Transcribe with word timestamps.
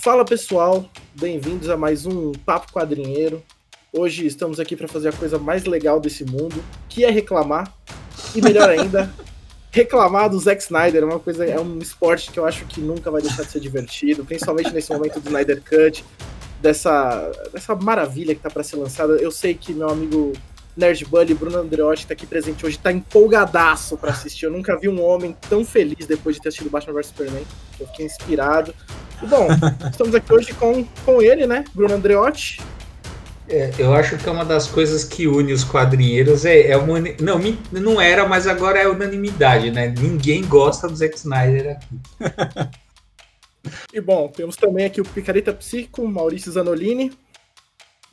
Fala 0.00 0.24
pessoal, 0.24 0.88
bem-vindos 1.12 1.68
a 1.68 1.76
mais 1.76 2.06
um 2.06 2.30
Papo 2.30 2.72
Quadrinheiro. 2.72 3.42
Hoje 3.92 4.26
estamos 4.26 4.60
aqui 4.60 4.76
para 4.76 4.86
fazer 4.86 5.08
a 5.08 5.12
coisa 5.12 5.40
mais 5.40 5.64
legal 5.64 5.98
desse 5.98 6.24
mundo, 6.24 6.62
que 6.88 7.04
é 7.04 7.10
reclamar. 7.10 7.74
E 8.32 8.40
melhor 8.40 8.70
ainda, 8.70 9.12
reclamar 9.72 10.30
do 10.30 10.38
Zack 10.38 10.62
Snyder. 10.62 11.02
É 11.02 11.04
uma 11.04 11.18
coisa, 11.18 11.44
é 11.44 11.58
um 11.58 11.80
esporte 11.80 12.30
que 12.30 12.38
eu 12.38 12.46
acho 12.46 12.64
que 12.66 12.80
nunca 12.80 13.10
vai 13.10 13.20
deixar 13.20 13.42
de 13.42 13.50
ser 13.50 13.58
divertido, 13.58 14.24
principalmente 14.24 14.72
nesse 14.72 14.92
momento 14.92 15.18
do 15.18 15.26
Snyder 15.26 15.60
Cut, 15.68 16.04
dessa, 16.62 17.32
dessa 17.52 17.74
maravilha 17.74 18.36
que 18.36 18.40
tá 18.40 18.48
para 18.48 18.62
ser 18.62 18.76
lançada. 18.76 19.14
Eu 19.14 19.32
sei 19.32 19.52
que 19.52 19.74
meu 19.74 19.90
amigo 19.90 20.32
Nerd 20.78 21.04
Bully, 21.06 21.34
Bruno 21.34 21.58
Andreotti, 21.58 22.02
que 22.02 22.08
tá 22.08 22.14
aqui 22.14 22.24
presente 22.24 22.64
hoje, 22.64 22.78
tá 22.78 22.92
empolgadaço 22.92 23.96
para 23.96 24.12
assistir. 24.12 24.44
Eu 24.44 24.52
nunca 24.52 24.78
vi 24.78 24.88
um 24.88 25.04
homem 25.04 25.36
tão 25.50 25.64
feliz 25.64 26.06
depois 26.06 26.36
de 26.36 26.42
ter 26.42 26.50
assistido 26.50 26.70
Batman 26.70 26.94
vs 26.94 27.06
Superman. 27.06 27.44
Eu 27.80 27.86
fiquei 27.88 28.06
inspirado. 28.06 28.72
E, 29.20 29.26
bom, 29.26 29.48
estamos 29.90 30.14
aqui 30.14 30.32
hoje 30.32 30.54
com, 30.54 30.84
com 31.04 31.20
ele, 31.20 31.48
né? 31.48 31.64
Bruno 31.74 31.94
Andreotti. 31.94 32.60
É, 33.48 33.72
eu 33.76 33.92
acho 33.92 34.16
que 34.18 34.28
é 34.28 34.30
uma 34.32 34.44
das 34.44 34.68
coisas 34.68 35.02
que 35.02 35.26
une 35.26 35.52
os 35.52 35.64
quadrinheiros 35.64 36.44
é, 36.44 36.68
é 36.68 36.76
uma, 36.76 37.00
não, 37.20 37.40
não 37.72 38.00
era, 38.00 38.28
mas 38.28 38.46
agora 38.46 38.78
é 38.78 38.86
unanimidade, 38.86 39.70
né? 39.70 39.92
Ninguém 39.98 40.44
gosta 40.44 40.86
do 40.86 40.94
Zack 40.94 41.16
Snyder 41.16 41.76
aqui. 41.76 42.70
e 43.92 44.00
bom, 44.00 44.28
temos 44.28 44.54
também 44.54 44.84
aqui 44.84 45.00
o 45.00 45.04
Picareta 45.04 45.52
Psico, 45.52 46.06
Maurício 46.06 46.52
Zanolini. 46.52 47.10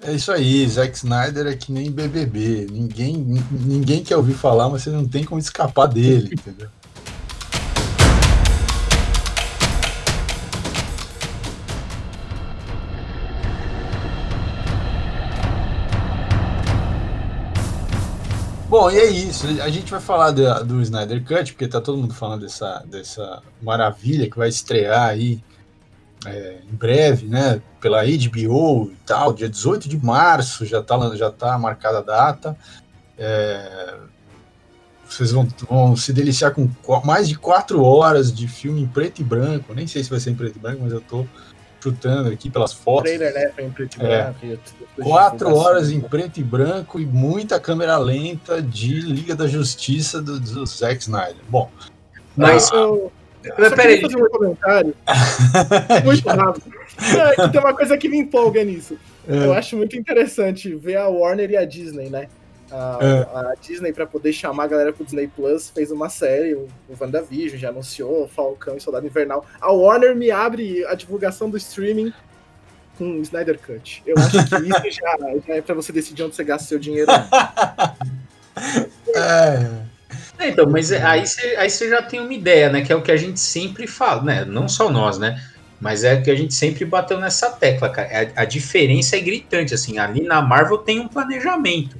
É 0.01 0.11
isso 0.11 0.29
aí, 0.29 0.67
Zack 0.67 0.97
Snyder 0.97 1.47
é 1.47 1.55
que 1.55 1.71
nem 1.71 1.89
BBB. 1.89 2.67
Ninguém, 2.69 3.15
ninguém 3.51 4.03
quer 4.03 4.17
ouvir 4.17 4.33
falar, 4.33 4.69
mas 4.69 4.83
você 4.83 4.89
não 4.89 5.07
tem 5.07 5.23
como 5.23 5.39
escapar 5.39 5.87
dele, 5.87 6.31
entendeu? 6.33 6.69
Bom, 18.67 18.91
e 18.91 18.97
é 18.97 19.05
isso. 19.05 19.47
A 19.61 19.69
gente 19.69 19.89
vai 19.89 20.01
falar 20.01 20.31
do, 20.31 20.65
do 20.65 20.81
Snyder 20.81 21.23
Cut, 21.23 21.53
porque 21.53 21.69
tá 21.69 21.79
todo 21.79 21.97
mundo 21.97 22.13
falando 22.13 22.41
dessa, 22.41 22.83
dessa 22.85 23.41
maravilha 23.61 24.29
que 24.29 24.37
vai 24.37 24.49
estrear 24.49 25.07
aí 25.07 25.41
é, 26.25 26.59
em 26.71 26.75
breve, 26.75 27.27
né? 27.27 27.61
Pela 27.79 28.03
HBO 28.03 28.91
e 28.91 28.97
tal, 29.05 29.33
dia 29.33 29.49
18 29.49 29.87
de 29.87 29.97
março 30.03 30.65
já 30.65 30.81
tá, 30.81 31.15
já 31.15 31.31
tá 31.31 31.57
marcada 31.57 31.99
a 31.99 32.01
data. 32.01 32.57
É, 33.17 33.95
vocês 35.07 35.31
vão, 35.31 35.47
vão 35.69 35.95
se 35.95 36.11
deliciar 36.11 36.51
com 36.51 36.69
mais 37.03 37.27
de 37.29 37.35
quatro 37.35 37.83
horas 37.83 38.33
de 38.33 38.47
filme 38.47 38.81
em 38.81 38.87
preto 38.87 39.21
e 39.21 39.23
branco. 39.23 39.73
Nem 39.73 39.87
sei 39.87 40.03
se 40.03 40.09
vai 40.09 40.19
ser 40.19 40.31
em 40.31 40.35
preto 40.35 40.57
e 40.57 40.59
branco, 40.59 40.81
mas 40.83 40.91
eu 40.91 41.01
tô 41.01 41.25
chutando 41.81 42.29
aqui 42.29 42.49
pelas 42.49 42.73
fotos. 42.73 43.11
Trailer, 43.11 43.33
né? 43.33 43.51
Em 43.63 43.69
preto 43.69 44.01
e 44.01 44.05
é. 44.05 44.31
branco. 44.33 44.61
Quatro 45.01 45.55
horas 45.55 45.91
em 45.91 46.01
preto 46.01 46.39
e 46.39 46.43
branco 46.43 46.99
e 46.99 47.05
muita 47.05 47.59
câmera 47.59 47.97
lenta 47.97 48.61
de 48.61 48.99
Liga 49.01 49.35
da 49.35 49.47
Justiça 49.47 50.21
do, 50.21 50.39
do 50.39 50.65
Zack 50.65 51.01
Snyder. 51.01 51.37
Bom, 51.47 51.69
mas 52.35 52.71
ah, 52.71 52.77
eu. 52.77 53.11
Mas 53.57 53.73
peraí. 53.73 54.01
fazer 54.01 54.17
um 54.17 54.29
comentário 54.29 54.95
muito 56.03 56.27
rápido. 56.27 56.73
É, 57.17 57.47
tem 57.49 57.59
uma 57.59 57.73
coisa 57.73 57.97
que 57.97 58.09
me 58.09 58.17
empolga 58.17 58.63
nisso. 58.63 58.97
É. 59.27 59.45
Eu 59.45 59.53
acho 59.53 59.75
muito 59.75 59.95
interessante 59.97 60.73
ver 60.75 60.97
a 60.97 61.07
Warner 61.07 61.51
e 61.51 61.57
a 61.57 61.65
Disney, 61.65 62.09
né? 62.09 62.27
A, 62.71 62.99
é. 63.01 63.37
a 63.37 63.53
Disney, 63.61 63.93
para 63.93 64.07
poder 64.07 64.33
chamar 64.33 64.63
a 64.63 64.67
galera 64.67 64.93
pro 64.93 65.05
Disney 65.05 65.27
Plus, 65.27 65.69
fez 65.69 65.91
uma 65.91 66.09
série, 66.09 66.55
o, 66.55 66.67
o 66.89 66.95
WandaVision 66.99 67.59
já 67.59 67.69
anunciou, 67.69 68.27
Falcão 68.27 68.77
e 68.77 68.81
Soldado 68.81 69.05
Invernal. 69.05 69.45
A 69.61 69.71
Warner 69.71 70.15
me 70.15 70.31
abre 70.31 70.85
a 70.85 70.95
divulgação 70.95 71.49
do 71.49 71.57
streaming 71.57 72.11
com 72.97 73.19
o 73.19 73.21
Snyder 73.21 73.59
Cut. 73.59 74.01
Eu 74.05 74.15
acho 74.17 74.31
que 74.31 74.55
isso 74.55 74.91
já, 74.99 75.17
já 75.47 75.55
é 75.55 75.61
para 75.61 75.75
você 75.75 75.91
decidir 75.91 76.23
onde 76.23 76.35
você 76.35 76.43
gasta 76.43 76.67
seu 76.67 76.79
dinheiro. 76.79 77.11
é. 79.15 79.84
É, 80.37 80.49
então, 80.49 80.69
mas 80.69 80.91
aí 80.91 81.25
você, 81.25 81.55
aí 81.57 81.69
você 81.69 81.89
já 81.89 82.01
tem 82.01 82.19
uma 82.19 82.33
ideia, 82.33 82.69
né? 82.69 82.81
Que 82.81 82.91
é 82.91 82.95
o 82.95 83.01
que 83.01 83.11
a 83.11 83.17
gente 83.17 83.39
sempre 83.39 83.87
fala, 83.87 84.21
né? 84.21 84.45
Não 84.45 84.67
só 84.67 84.89
nós, 84.89 85.17
né? 85.17 85.41
Mas 85.79 86.03
é 86.03 86.19
que 86.21 86.31
a 86.31 86.35
gente 86.35 86.53
sempre 86.53 86.85
bateu 86.85 87.19
nessa 87.19 87.51
tecla, 87.51 87.89
cara. 87.89 88.31
A, 88.35 88.41
a 88.41 88.45
diferença 88.45 89.15
é 89.15 89.19
gritante, 89.19 89.73
assim. 89.73 89.97
Ali 89.97 90.21
na 90.21 90.41
Marvel 90.41 90.77
tem 90.77 90.99
um 90.99 91.07
planejamento 91.07 91.97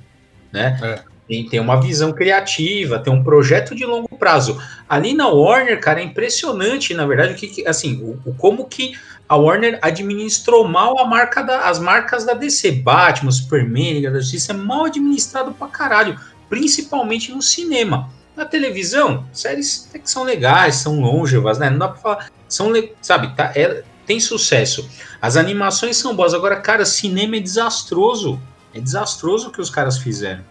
né? 0.55 0.79
É. 0.81 1.15
Tem, 1.27 1.49
tem 1.49 1.59
uma 1.59 1.81
visão 1.81 2.13
criativa, 2.13 2.99
tem 2.99 3.11
um 3.11 3.23
projeto 3.23 3.75
de 3.75 3.83
longo 3.83 4.15
prazo. 4.15 4.61
Ali 4.87 5.13
na 5.13 5.27
Warner, 5.27 5.79
cara, 5.79 5.99
é 5.99 6.03
impressionante, 6.03 6.93
na 6.93 7.05
verdade, 7.05 7.33
o 7.33 7.35
que, 7.35 7.67
assim, 7.67 7.99
o, 8.01 8.29
o 8.29 8.33
como 8.35 8.65
que 8.65 8.93
a 9.27 9.35
Warner 9.35 9.79
administrou 9.81 10.67
mal 10.67 10.99
a 10.99 11.05
marca 11.05 11.41
da, 11.41 11.67
as 11.67 11.79
marcas 11.79 12.25
da 12.25 12.35
DC, 12.35 12.71
Batman, 12.73 13.31
Superman, 13.31 13.93
Liga 13.93 14.11
da 14.11 14.19
Justiça, 14.19 14.53
é 14.53 14.55
mal 14.55 14.85
administrado 14.85 15.51
pra 15.51 15.67
caralho, 15.67 16.17
principalmente 16.47 17.31
no 17.31 17.41
cinema. 17.41 18.09
Na 18.35 18.45
televisão, 18.45 19.25
séries 19.31 19.89
que 19.93 20.09
são 20.09 20.23
legais, 20.23 20.75
são 20.75 20.99
longevas, 20.99 21.57
né? 21.57 21.69
Não 21.69 21.77
dá 21.77 21.87
pra 21.87 21.97
falar. 21.97 22.31
São, 22.47 22.71
sabe, 23.01 23.33
tá, 23.35 23.51
é, 23.55 23.83
tem 24.05 24.19
sucesso. 24.19 24.87
As 25.21 25.37
animações 25.37 25.97
são 25.97 26.15
boas. 26.15 26.33
Agora, 26.33 26.57
cara, 26.57 26.85
cinema 26.85 27.37
é 27.37 27.39
desastroso. 27.39 28.39
É 28.73 28.79
desastroso 28.79 29.47
o 29.47 29.51
que 29.51 29.61
os 29.61 29.69
caras 29.69 29.97
fizeram. 29.97 30.43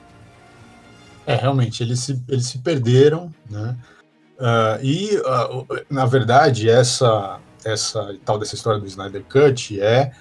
É, 1.27 1.34
realmente, 1.34 1.83
eles 1.83 2.00
se, 2.00 2.22
eles 2.28 2.47
se 2.47 2.59
perderam, 2.59 3.33
né? 3.49 3.77
Uh, 4.39 4.83
e, 4.83 5.16
uh, 5.19 5.66
na 5.89 6.06
verdade, 6.06 6.69
essa, 6.69 7.39
essa 7.65 8.16
tal 8.25 8.39
dessa 8.39 8.55
história 8.55 8.81
do 8.81 8.87
Snyder 8.87 9.22
Cut 9.25 9.81
é, 9.81 10.12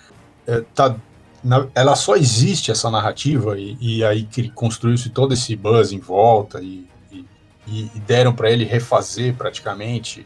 é 0.45 0.61
tá, 0.75 0.95
na, 1.43 1.67
ela 1.73 1.95
só 1.95 2.15
existe 2.15 2.71
essa 2.71 2.89
narrativa 2.89 3.57
e, 3.57 3.77
e 3.81 4.03
aí 4.03 4.27
construiu-se 4.53 5.09
todo 5.09 5.33
esse 5.33 5.55
buzz 5.55 5.91
em 5.91 5.99
volta 5.99 6.61
e, 6.61 6.87
e, 7.67 7.89
e 7.95 7.99
deram 7.99 8.33
para 8.33 8.51
ele 8.51 8.65
refazer 8.65 9.33
praticamente 9.35 10.25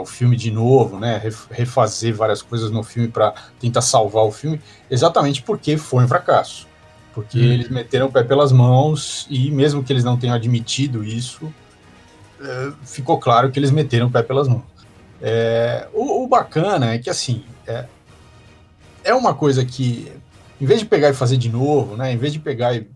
o 0.00 0.06
filme 0.06 0.34
de 0.34 0.50
novo, 0.50 0.98
né? 0.98 1.20
Refazer 1.50 2.14
várias 2.14 2.42
coisas 2.42 2.70
no 2.70 2.82
filme 2.82 3.08
para 3.08 3.34
tentar 3.60 3.82
salvar 3.82 4.24
o 4.24 4.32
filme, 4.32 4.60
exatamente 4.90 5.42
porque 5.42 5.76
foi 5.76 6.04
um 6.04 6.08
fracasso 6.08 6.68
porque 7.18 7.40
hum. 7.40 7.52
eles 7.52 7.68
meteram 7.68 8.06
o 8.06 8.12
pé 8.12 8.22
pelas 8.22 8.52
mãos 8.52 9.26
e 9.28 9.50
mesmo 9.50 9.82
que 9.82 9.92
eles 9.92 10.04
não 10.04 10.16
tenham 10.16 10.36
admitido 10.36 11.02
isso, 11.02 11.52
é, 12.40 12.72
ficou 12.84 13.18
claro 13.18 13.50
que 13.50 13.58
eles 13.58 13.72
meteram 13.72 14.06
o 14.06 14.10
pé 14.10 14.22
pelas 14.22 14.46
mãos. 14.46 14.62
É, 15.20 15.88
o, 15.92 16.22
o, 16.22 16.28
bacana 16.28 16.94
é 16.94 16.98
que 16.98 17.10
assim 17.10 17.42
é, 17.66 17.86
é 19.02 19.12
uma 19.12 19.34
coisa 19.34 19.64
que 19.64 20.12
em 20.60 20.64
vez 20.64 20.78
de 20.78 20.86
pegar 20.86 21.10
e 21.10 21.12
fazer 21.12 21.36
de 21.36 21.48
novo, 21.48 21.96
né, 21.96 22.12
em 22.12 22.16
vez 22.16 22.32
de 22.32 22.38
pegar 22.38 22.72
e 22.72 22.86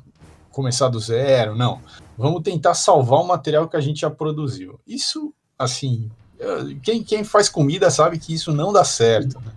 começar 0.53 0.89
do 0.89 1.01
zero, 1.01 1.57
não, 1.57 1.81
vamos 2.17 2.43
tentar 2.43 2.75
salvar 2.75 3.21
o 3.21 3.27
material 3.27 3.69
que 3.69 3.77
a 3.77 3.81
gente 3.81 4.03
já 4.03 4.11
produziu. 4.11 4.79
Isso, 4.87 5.33
assim, 5.59 6.11
quem, 6.83 7.03
quem 7.03 7.25
faz 7.25 7.49
comida 7.49 7.91
sabe 7.91 8.19
que 8.19 8.35
isso 8.35 8.53
não 8.53 8.73
dá 8.73 8.85
certo. 8.85 9.41
Né? 9.41 9.53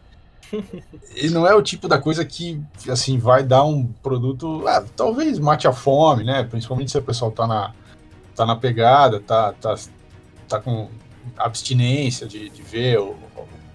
E 1.16 1.30
não 1.30 1.48
é 1.48 1.56
o 1.56 1.62
tipo 1.62 1.88
da 1.88 1.98
coisa 1.98 2.26
que, 2.26 2.62
assim, 2.90 3.18
vai 3.18 3.42
dar 3.42 3.64
um 3.64 3.88
produto, 3.88 4.68
ah, 4.68 4.84
talvez 4.96 5.40
mate 5.40 5.68
a 5.68 5.72
fome, 5.72 6.24
né? 6.24 6.44
Principalmente 6.44 6.92
se 6.92 6.98
o 6.98 7.02
pessoal 7.02 7.32
tá 7.32 7.48
na, 7.48 7.74
tá 8.36 8.46
na 8.46 8.56
pegada, 8.56 9.20
tá, 9.20 9.54
tá, 9.54 9.76
tá 10.48 10.60
com 10.60 10.90
abstinência 11.38 12.28
de, 12.28 12.50
de 12.50 12.62
ver 12.62 13.00
o, 13.00 13.16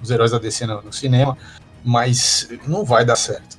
os 0.03 0.11
heróis 0.11 0.31
da 0.31 0.39
DC 0.39 0.67
no, 0.67 0.83
no, 0.83 0.93
cinema, 0.93 1.37
mas 1.85 2.49
não 2.67 2.85
vai 2.85 3.05
dar 3.05 3.17
certo. 3.17 3.59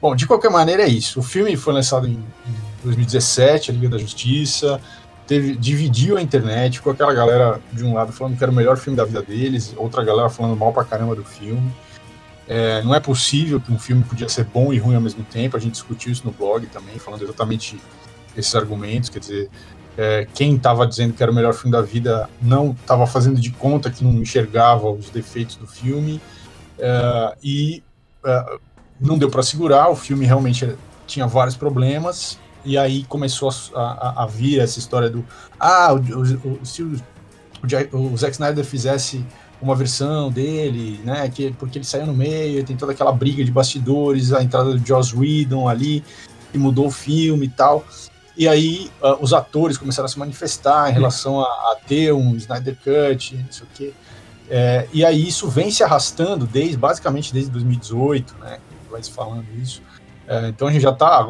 Bom, 0.00 0.14
de 0.14 0.26
qualquer 0.26 0.50
maneira 0.50 0.82
é 0.82 0.88
isso. 0.88 1.20
O 1.20 1.22
filme 1.22 1.56
foi 1.56 1.72
lançado 1.72 2.06
em, 2.06 2.12
em 2.12 2.71
2017, 2.84 3.70
a 3.70 3.74
Liga 3.74 3.88
da 3.88 3.98
Justiça, 3.98 4.80
teve, 5.26 5.56
dividiu 5.56 6.16
a 6.16 6.22
internet 6.22 6.80
com 6.82 6.90
aquela 6.90 7.14
galera 7.14 7.60
de 7.72 7.84
um 7.84 7.94
lado 7.94 8.12
falando 8.12 8.36
que 8.36 8.42
era 8.42 8.50
o 8.50 8.54
melhor 8.54 8.76
filme 8.76 8.96
da 8.96 9.04
vida 9.04 9.22
deles, 9.22 9.72
outra 9.76 10.04
galera 10.04 10.28
falando 10.28 10.56
mal 10.56 10.72
pra 10.72 10.84
caramba 10.84 11.14
do 11.14 11.24
filme. 11.24 11.72
É, 12.48 12.82
não 12.82 12.94
é 12.94 13.00
possível 13.00 13.60
que 13.60 13.72
um 13.72 13.78
filme 13.78 14.02
podia 14.02 14.28
ser 14.28 14.44
bom 14.44 14.72
e 14.72 14.78
ruim 14.78 14.94
ao 14.94 15.00
mesmo 15.00 15.24
tempo. 15.24 15.56
A 15.56 15.60
gente 15.60 15.72
discutiu 15.72 16.12
isso 16.12 16.22
no 16.24 16.32
blog 16.32 16.66
também, 16.66 16.98
falando 16.98 17.22
exatamente 17.22 17.80
esses 18.36 18.54
argumentos. 18.54 19.08
Quer 19.08 19.20
dizer, 19.20 19.50
é, 19.96 20.26
quem 20.34 20.56
estava 20.56 20.86
dizendo 20.86 21.14
que 21.14 21.22
era 21.22 21.30
o 21.30 21.34
melhor 21.34 21.54
filme 21.54 21.70
da 21.70 21.82
vida 21.82 22.28
não 22.40 22.72
estava 22.72 23.06
fazendo 23.06 23.40
de 23.40 23.50
conta 23.50 23.90
que 23.90 24.02
não 24.02 24.12
enxergava 24.14 24.90
os 24.90 25.08
defeitos 25.08 25.56
do 25.56 25.66
filme 25.66 26.20
é, 26.78 27.36
e 27.42 27.82
é, 28.24 28.56
não 29.00 29.16
deu 29.16 29.30
para 29.30 29.42
segurar. 29.42 29.88
O 29.88 29.96
filme 29.96 30.26
realmente 30.26 30.74
tinha 31.06 31.26
vários 31.26 31.56
problemas 31.56 32.38
e 32.64 32.78
aí 32.78 33.04
começou 33.04 33.50
a, 33.74 33.80
a, 33.80 34.22
a 34.24 34.26
vir 34.26 34.60
essa 34.60 34.78
história 34.78 35.10
do 35.10 35.24
ah, 35.58 35.92
o, 35.92 35.96
o, 35.96 36.60
o, 36.60 36.66
se 36.66 36.82
o, 36.82 37.00
o 37.92 38.16
Zack 38.16 38.32
Snyder 38.32 38.64
fizesse 38.64 39.24
uma 39.62 39.76
versão 39.76 40.30
dele, 40.30 41.00
né? 41.04 41.28
Que, 41.28 41.52
porque 41.52 41.78
ele 41.78 41.84
saiu 41.84 42.06
no 42.06 42.12
meio, 42.12 42.64
tem 42.64 42.76
toda 42.76 42.92
aquela 42.92 43.12
briga 43.12 43.44
de 43.44 43.50
bastidores, 43.50 44.32
a 44.32 44.42
entrada 44.42 44.74
do 44.74 44.86
Joss 44.86 45.16
Whedon 45.16 45.68
ali, 45.68 46.02
que 46.50 46.58
mudou 46.58 46.88
o 46.88 46.90
filme 46.90 47.46
e 47.46 47.50
tal. 47.50 47.84
E 48.36 48.48
aí 48.48 48.90
uh, 49.00 49.22
os 49.22 49.32
atores 49.32 49.78
começaram 49.78 50.06
a 50.06 50.08
se 50.08 50.18
manifestar 50.18 50.90
em 50.90 50.92
relação 50.92 51.40
a, 51.40 51.44
a, 51.44 51.76
ter 51.86 52.12
um 52.12 52.34
Snyder 52.36 52.76
Cut, 52.76 53.36
não 53.36 53.52
sei 53.52 53.64
o 53.64 53.68
quê. 53.74 53.92
É, 54.50 54.88
e 54.92 55.04
aí 55.04 55.28
isso 55.28 55.48
vem 55.48 55.70
se 55.70 55.84
arrastando 55.84 56.46
desde 56.46 56.76
basicamente 56.76 57.32
desde 57.32 57.50
2018, 57.52 58.34
né? 58.40 58.58
Vai 58.90 59.02
se 59.02 59.10
falando 59.10 59.46
isso. 59.62 59.80
É, 60.26 60.48
então 60.48 60.68
a 60.68 60.72
gente 60.72 60.82
já 60.82 60.90
está 60.90 61.24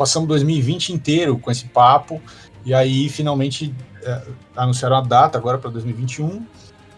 passamos 0.00 0.26
2020 0.28 0.94
inteiro 0.94 1.38
com 1.38 1.50
esse 1.50 1.66
papo 1.66 2.22
e 2.64 2.72
aí 2.72 3.10
finalmente 3.10 3.74
é, 4.02 4.22
anunciaram 4.56 4.96
a 4.96 5.02
data 5.02 5.36
agora 5.36 5.58
para 5.58 5.68
2021. 5.68 6.42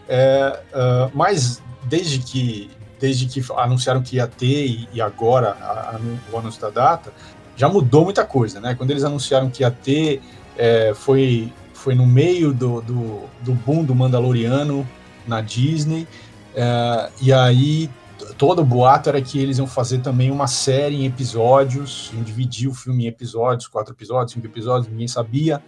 É, 0.07 0.61
uh, 0.73 1.11
mas 1.13 1.61
desde 1.83 2.19
que 2.19 2.71
desde 2.97 3.25
que 3.25 3.43
anunciaram 3.57 4.01
que 4.01 4.15
ia 4.15 4.27
ter 4.27 4.67
e, 4.67 4.87
e 4.93 5.01
agora 5.01 5.49
a, 5.59 5.97
a, 5.97 5.99
o 6.31 6.37
anúncio 6.37 6.61
da 6.61 6.69
data, 6.69 7.11
já 7.57 7.67
mudou 7.67 8.05
muita 8.05 8.23
coisa, 8.23 8.61
né? 8.61 8.73
Quando 8.73 8.91
eles 8.91 9.03
anunciaram 9.03 9.49
que 9.49 9.63
ia 9.63 9.71
ter, 9.71 10.21
é, 10.57 10.93
foi, 10.95 11.51
foi 11.73 11.95
no 11.95 12.05
meio 12.05 12.53
do, 12.53 12.79
do, 12.79 13.23
do, 13.41 13.53
boom 13.53 13.83
do 13.83 13.93
Mandaloriano 13.93 14.87
na 15.27 15.41
Disney, 15.41 16.07
é, 16.55 17.09
e 17.21 17.33
aí 17.33 17.89
todo 18.37 18.61
o 18.61 18.65
boato 18.65 19.09
era 19.09 19.21
que 19.21 19.39
eles 19.39 19.57
iam 19.57 19.67
fazer 19.67 19.99
também 19.99 20.31
uma 20.31 20.47
série 20.47 20.95
em 20.95 21.05
episódios, 21.05 22.11
iam 22.13 22.23
dividir 22.23 22.69
o 22.69 22.73
filme 22.73 23.05
em 23.05 23.07
episódios, 23.07 23.67
quatro 23.67 23.93
episódios, 23.93 24.33
cinco 24.33 24.45
episódios, 24.45 24.91
ninguém 24.91 25.07
sabia, 25.07 25.61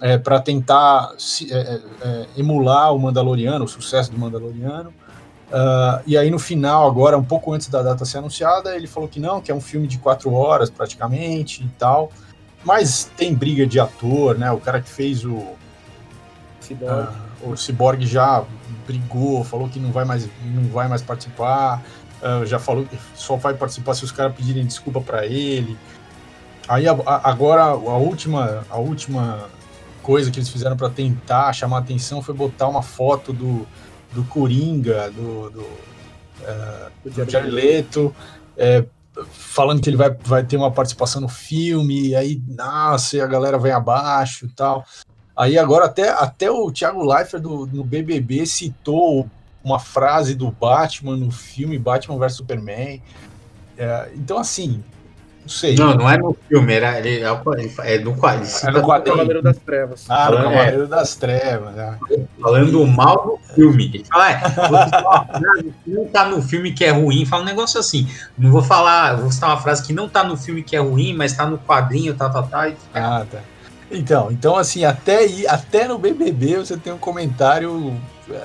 é, 0.00 0.18
para 0.18 0.40
tentar 0.40 1.14
se, 1.18 1.52
é, 1.52 1.58
é, 1.58 1.80
é, 2.02 2.26
emular 2.36 2.94
o 2.94 2.98
Mandaloriano, 2.98 3.64
o 3.64 3.68
sucesso 3.68 4.10
do 4.10 4.18
Mandaloriano. 4.18 4.90
Uh, 5.48 6.00
e 6.06 6.16
aí 6.16 6.30
no 6.30 6.38
final, 6.38 6.88
agora, 6.88 7.16
um 7.18 7.22
pouco 7.22 7.52
antes 7.52 7.68
da 7.68 7.82
data 7.82 8.06
ser 8.06 8.18
anunciada, 8.18 8.74
ele 8.74 8.86
falou 8.86 9.06
que 9.06 9.20
não, 9.20 9.38
que 9.40 9.52
é 9.52 9.54
um 9.54 9.60
filme 9.60 9.86
de 9.86 9.98
quatro 9.98 10.32
horas 10.32 10.70
praticamente 10.70 11.62
e 11.62 11.68
tal. 11.78 12.10
Mas 12.64 13.10
tem 13.16 13.34
briga 13.34 13.66
de 13.66 13.78
ator, 13.78 14.38
né? 14.38 14.50
O 14.50 14.58
cara 14.58 14.80
que 14.80 14.88
fez 14.88 15.24
o. 15.24 15.44
Cyborg. 16.60 17.08
Uh, 17.08 17.31
o 17.42 17.56
Cyborg 17.56 18.06
já 18.06 18.44
brigou, 18.86 19.44
falou 19.44 19.68
que 19.68 19.78
não 19.78 19.92
vai 19.92 20.04
mais, 20.04 20.28
não 20.44 20.64
vai 20.64 20.88
mais 20.88 21.02
participar. 21.02 21.82
Uh, 22.22 22.46
já 22.46 22.58
falou 22.58 22.84
que 22.84 22.96
só 23.14 23.36
vai 23.36 23.54
participar 23.54 23.94
se 23.94 24.04
os 24.04 24.12
caras 24.12 24.34
pedirem 24.34 24.64
desculpa 24.64 25.00
para 25.00 25.26
ele. 25.26 25.76
Aí 26.68 26.86
a, 26.86 26.92
a, 26.92 27.30
agora 27.30 27.62
a 27.62 27.74
última, 27.74 28.64
a 28.70 28.78
última 28.78 29.48
coisa 30.02 30.30
que 30.30 30.38
eles 30.38 30.48
fizeram 30.48 30.76
para 30.76 30.88
tentar 30.88 31.52
chamar 31.52 31.78
atenção 31.78 32.22
foi 32.22 32.34
botar 32.34 32.68
uma 32.68 32.82
foto 32.82 33.32
do 33.32 33.66
do 34.12 34.24
Coringa, 34.24 35.10
do, 35.10 35.50
do, 35.50 35.60
uh, 35.62 36.90
do 37.04 37.30
Jared 37.30 37.50
Leto, 37.50 38.14
é, 38.56 38.84
falando 39.30 39.80
que 39.80 39.88
ele 39.88 39.96
vai, 39.96 40.10
vai 40.10 40.44
ter 40.44 40.56
uma 40.56 40.70
participação 40.70 41.20
no 41.20 41.28
filme, 41.28 42.08
e 42.08 42.16
aí, 42.16 42.42
nossa, 42.46 43.16
e 43.16 43.20
a 43.20 43.26
galera 43.26 43.58
vem 43.58 43.72
abaixo 43.72 44.46
e 44.46 44.48
tal. 44.50 44.84
Aí 45.36 45.58
agora 45.58 45.86
até, 45.86 46.10
até 46.10 46.50
o 46.50 46.70
Thiago 46.70 47.04
Leifert 47.04 47.42
do, 47.42 47.66
no 47.66 47.84
BBB 47.84 48.44
citou 48.46 49.28
uma 49.64 49.78
frase 49.78 50.34
do 50.34 50.50
Batman 50.50 51.16
no 51.16 51.30
filme 51.30 51.78
Batman 51.78 52.18
vs 52.18 52.34
Superman. 52.34 53.00
É, 53.78 54.10
então, 54.14 54.38
assim, 54.38 54.82
não 55.42 55.48
sei. 55.48 55.74
Não, 55.74 55.94
não 55.94 56.08
é 56.08 56.16
no 56.16 56.36
filme, 56.48 56.72
era, 56.72 56.98
ele, 56.98 57.20
é, 57.20 57.94
é 57.94 57.98
no 57.98 58.14
quadro. 58.14 58.46
É 58.62 58.70
no 58.70 58.82
quadrinho. 58.82 59.16
Cavaleiro 59.16 59.42
das 59.42 59.58
Trevas. 59.58 60.04
Ah, 60.08 60.30
no 60.30 60.36
Cavaleiro 60.36 60.84
é. 60.84 60.86
das 60.86 61.14
Trevas. 61.16 61.74
Né? 61.74 61.98
Falando 62.40 62.86
mal 62.86 63.24
do 63.24 63.54
filme. 63.54 63.90
Ele 63.92 64.04
fala, 64.04 64.30
é, 64.30 64.40
não 65.86 66.06
tá 66.06 66.28
no 66.28 66.40
filme 66.40 66.72
que 66.72 66.84
é 66.84 66.90
ruim. 66.90 67.26
Fala 67.26 67.42
um 67.42 67.46
negócio 67.46 67.80
assim. 67.80 68.06
Não 68.38 68.52
vou 68.52 68.62
falar, 68.62 69.16
vou 69.16 69.32
citar 69.32 69.50
uma 69.50 69.60
frase 69.60 69.82
que 69.84 69.92
não 69.92 70.08
tá 70.08 70.22
no 70.22 70.36
filme 70.36 70.62
que 70.62 70.76
é 70.76 70.80
ruim, 70.80 71.12
mas 71.12 71.32
tá 71.32 71.44
no 71.44 71.58
quadrinho, 71.58 72.14
tá, 72.14 72.30
tá, 72.30 72.42
tá. 72.42 72.68
E... 72.68 72.76
Ah, 72.94 73.26
tá. 73.28 73.38
Então, 73.92 74.30
então 74.30 74.56
assim, 74.56 74.84
até, 74.84 75.18
aí, 75.18 75.46
até 75.46 75.86
no 75.86 75.98
BBB 75.98 76.56
você 76.56 76.76
tem 76.76 76.92
um 76.92 76.98
comentário 76.98 77.94
é, 78.30 78.42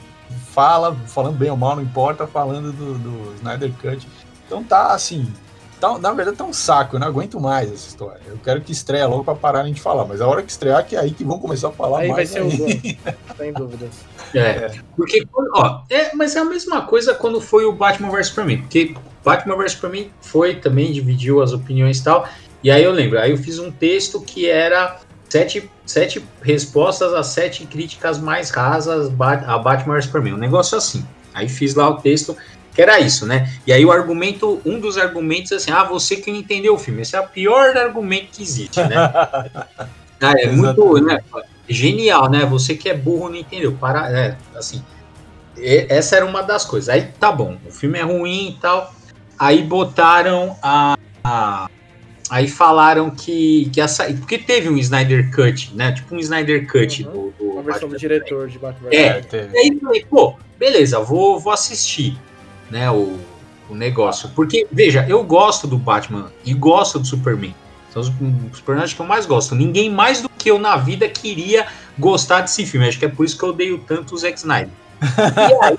fala, 0.51 0.95
falando 1.07 1.37
bem 1.37 1.49
ou 1.49 1.57
mal, 1.57 1.75
não 1.75 1.83
importa, 1.83 2.27
falando 2.27 2.71
do, 2.71 2.97
do 2.97 3.35
Snyder 3.35 3.71
Cut. 3.81 4.07
Então 4.45 4.63
tá 4.63 4.93
assim, 4.93 5.31
Tá, 5.79 5.95
na 5.99 6.11
verdade, 6.11 6.37
tá 6.37 6.43
um 6.43 6.53
saco, 6.53 6.95
eu 6.95 6.99
não 6.99 7.07
aguento 7.07 7.39
mais 7.39 7.71
essa 7.71 7.87
história. 7.87 8.19
Eu 8.25 8.39
quero 8.43 8.61
que 8.61 8.71
estreia 8.71 9.05
logo 9.05 9.23
para 9.23 9.35
pararem 9.35 9.71
de 9.71 9.79
falar, 9.79 10.05
mas 10.05 10.21
a 10.21 10.27
hora 10.27 10.41
que 10.41 10.51
estrear, 10.51 10.83
que 10.83 10.95
é 10.95 10.99
aí 10.99 11.11
que 11.11 11.23
vão 11.23 11.37
começar 11.37 11.67
a 11.67 11.71
falar 11.71 11.99
aí 11.99 12.07
mais. 12.09 12.35
Aí 12.35 12.41
vai 12.41 12.51
ser 12.51 12.63
aí. 12.63 12.99
o 13.05 13.37
sem 13.37 13.53
dúvidas. 13.53 13.91
É, 14.33 14.39
é, 14.39 14.71
porque, 14.95 15.27
ó, 15.53 15.81
é, 15.87 16.15
mas 16.15 16.35
é 16.35 16.39
a 16.39 16.45
mesma 16.45 16.81
coisa 16.81 17.13
quando 17.13 17.39
foi 17.39 17.65
o 17.65 17.71
Batman 17.71 18.09
vs 18.09 18.27
Superman, 18.27 18.61
porque 18.61 18.95
Batman 19.23 19.55
vs 19.55 19.73
Superman 19.73 20.09
foi 20.19 20.55
também, 20.55 20.91
dividiu 20.91 21.43
as 21.43 21.53
opiniões 21.53 21.99
e 21.99 22.03
tal, 22.03 22.27
e 22.63 22.71
aí 22.71 22.83
eu 22.83 22.91
lembro, 22.91 23.19
aí 23.19 23.29
eu 23.29 23.37
fiz 23.37 23.59
um 23.59 23.71
texto 23.71 24.19
que 24.19 24.49
era 24.49 24.99
sete, 25.29 25.69
sete 25.85 26.23
respostas 26.41 27.13
às 27.13 27.27
sete 27.27 27.65
críticas 27.65 28.17
mais 28.17 28.49
rasas 28.49 29.11
a 29.47 29.57
Batman 29.57 29.95
vs 29.95 30.05
Superman, 30.05 30.33
um 30.33 30.37
negócio 30.37 30.77
assim. 30.77 31.05
Aí 31.33 31.47
fiz 31.47 31.75
lá 31.75 31.89
o 31.89 32.01
texto, 32.01 32.35
que 32.73 32.81
era 32.81 32.99
isso, 32.99 33.25
né? 33.25 33.51
E 33.65 33.73
aí 33.73 33.85
o 33.85 33.91
argumento, 33.91 34.61
um 34.65 34.79
dos 34.79 34.97
argumentos 34.97 35.51
é 35.51 35.55
assim, 35.55 35.71
ah, 35.71 35.83
você 35.83 36.17
que 36.17 36.31
não 36.31 36.39
entendeu 36.39 36.73
o 36.73 36.77
filme. 36.77 37.01
Esse 37.01 37.15
é 37.15 37.19
o 37.19 37.27
pior 37.27 37.75
argumento 37.77 38.27
que 38.33 38.43
existe, 38.43 38.81
né? 38.83 38.95
ah, 40.21 40.33
é 40.37 40.47
muito, 40.47 41.01
né? 41.01 41.19
Genial, 41.67 42.29
né? 42.29 42.45
Você 42.45 42.75
que 42.75 42.89
é 42.89 42.93
burro 42.93 43.29
não 43.29 43.35
entendeu. 43.35 43.73
Para, 43.73 44.09
é, 44.11 44.37
assim, 44.55 44.83
essa 45.57 46.15
era 46.15 46.25
uma 46.25 46.41
das 46.41 46.65
coisas. 46.65 46.89
Aí 46.89 47.11
tá 47.19 47.31
bom, 47.31 47.57
o 47.67 47.71
filme 47.71 47.99
é 47.99 48.03
ruim 48.03 48.49
e 48.49 48.61
tal. 48.61 48.93
Aí 49.37 49.63
botaram 49.63 50.55
a, 50.61 50.97
a 51.23 51.69
aí 52.29 52.47
falaram 52.47 53.09
que, 53.09 53.69
que 53.71 53.81
essa. 53.81 54.05
Porque 54.13 54.37
teve 54.37 54.69
um 54.69 54.77
Snyder 54.77 55.31
Cut, 55.31 55.73
né? 55.75 55.91
Tipo 55.91 56.15
um 56.15 56.19
Snyder 56.19 56.67
Cut 56.67 57.03
uhum. 57.03 57.11
do, 57.11 57.33
do. 57.37 57.51
Uma 57.51 57.63
versão 57.63 57.89
do 57.89 57.97
diretor 57.97 58.47
de 58.47 58.59
Batman. 58.59 58.89
É, 58.91 59.23
é 59.31 59.49
e 59.53 59.57
aí 59.57 59.79
falei, 59.79 60.05
pô, 60.05 60.35
beleza, 60.57 60.99
vou, 60.99 61.39
vou 61.39 61.51
assistir 61.51 62.17
né, 62.69 62.89
o, 62.91 63.17
o 63.69 63.75
negócio. 63.75 64.29
Porque, 64.35 64.67
veja, 64.71 65.05
eu 65.07 65.23
gosto 65.23 65.67
do 65.67 65.77
Batman 65.77 66.31
e 66.45 66.53
gosto 66.53 66.99
do 66.99 67.07
Superman. 67.07 67.55
São 67.91 68.01
os, 68.01 68.09
os 68.09 68.61
personagens 68.61 68.93
que 68.93 69.01
eu 69.01 69.05
mais 69.05 69.25
gosto. 69.25 69.55
Ninguém 69.55 69.89
mais 69.89 70.21
do 70.21 70.29
que 70.29 70.49
eu 70.49 70.59
na 70.59 70.77
vida 70.77 71.07
queria 71.07 71.67
gostar 71.97 72.41
desse 72.41 72.65
filme. 72.65 72.87
Acho 72.87 72.99
que 72.99 73.05
é 73.05 73.09
por 73.09 73.25
isso 73.25 73.37
que 73.37 73.43
eu 73.43 73.49
odeio 73.49 73.79
tanto 73.87 74.13
o 74.13 74.17
Zack 74.17 74.37
Snyder. 74.37 74.69
E 75.37 75.65
aí, 75.65 75.77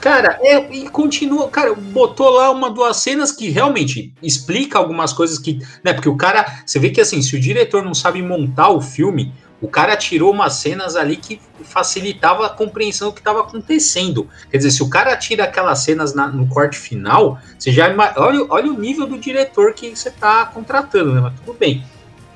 Cara, 0.00 0.38
é, 0.42 0.56
e 0.74 0.88
continua, 0.88 1.48
cara, 1.48 1.74
botou 1.74 2.30
lá 2.30 2.50
uma 2.50 2.70
duas 2.70 2.96
cenas 2.98 3.32
que 3.32 3.50
realmente 3.50 4.14
explica 4.22 4.78
algumas 4.78 5.12
coisas 5.12 5.38
que, 5.38 5.58
né, 5.84 5.92
porque 5.92 6.08
o 6.08 6.16
cara, 6.16 6.62
você 6.64 6.78
vê 6.78 6.90
que 6.90 7.00
assim, 7.00 7.20
se 7.20 7.36
o 7.36 7.40
diretor 7.40 7.84
não 7.84 7.92
sabe 7.92 8.22
montar 8.22 8.70
o 8.70 8.80
filme, 8.80 9.32
o 9.60 9.68
cara 9.68 9.94
tirou 9.96 10.32
umas 10.32 10.54
cenas 10.54 10.96
ali 10.96 11.16
que 11.16 11.40
facilitava 11.62 12.46
a 12.46 12.48
compreensão 12.48 13.08
do 13.08 13.14
que 13.14 13.20
estava 13.20 13.40
acontecendo. 13.40 14.26
Quer 14.50 14.56
dizer, 14.56 14.70
se 14.70 14.82
o 14.82 14.88
cara 14.88 15.14
tira 15.16 15.44
aquelas 15.44 15.80
cenas 15.80 16.14
na, 16.14 16.28
no 16.28 16.48
corte 16.48 16.78
final, 16.78 17.38
você 17.58 17.70
já 17.70 17.94
olha, 18.16 18.46
olha 18.48 18.72
o 18.72 18.78
nível 18.78 19.06
do 19.06 19.18
diretor 19.18 19.74
que 19.74 19.94
você 19.94 20.08
está 20.08 20.46
contratando, 20.46 21.12
né? 21.12 21.20
Mas 21.20 21.34
tudo 21.40 21.58
bem. 21.58 21.84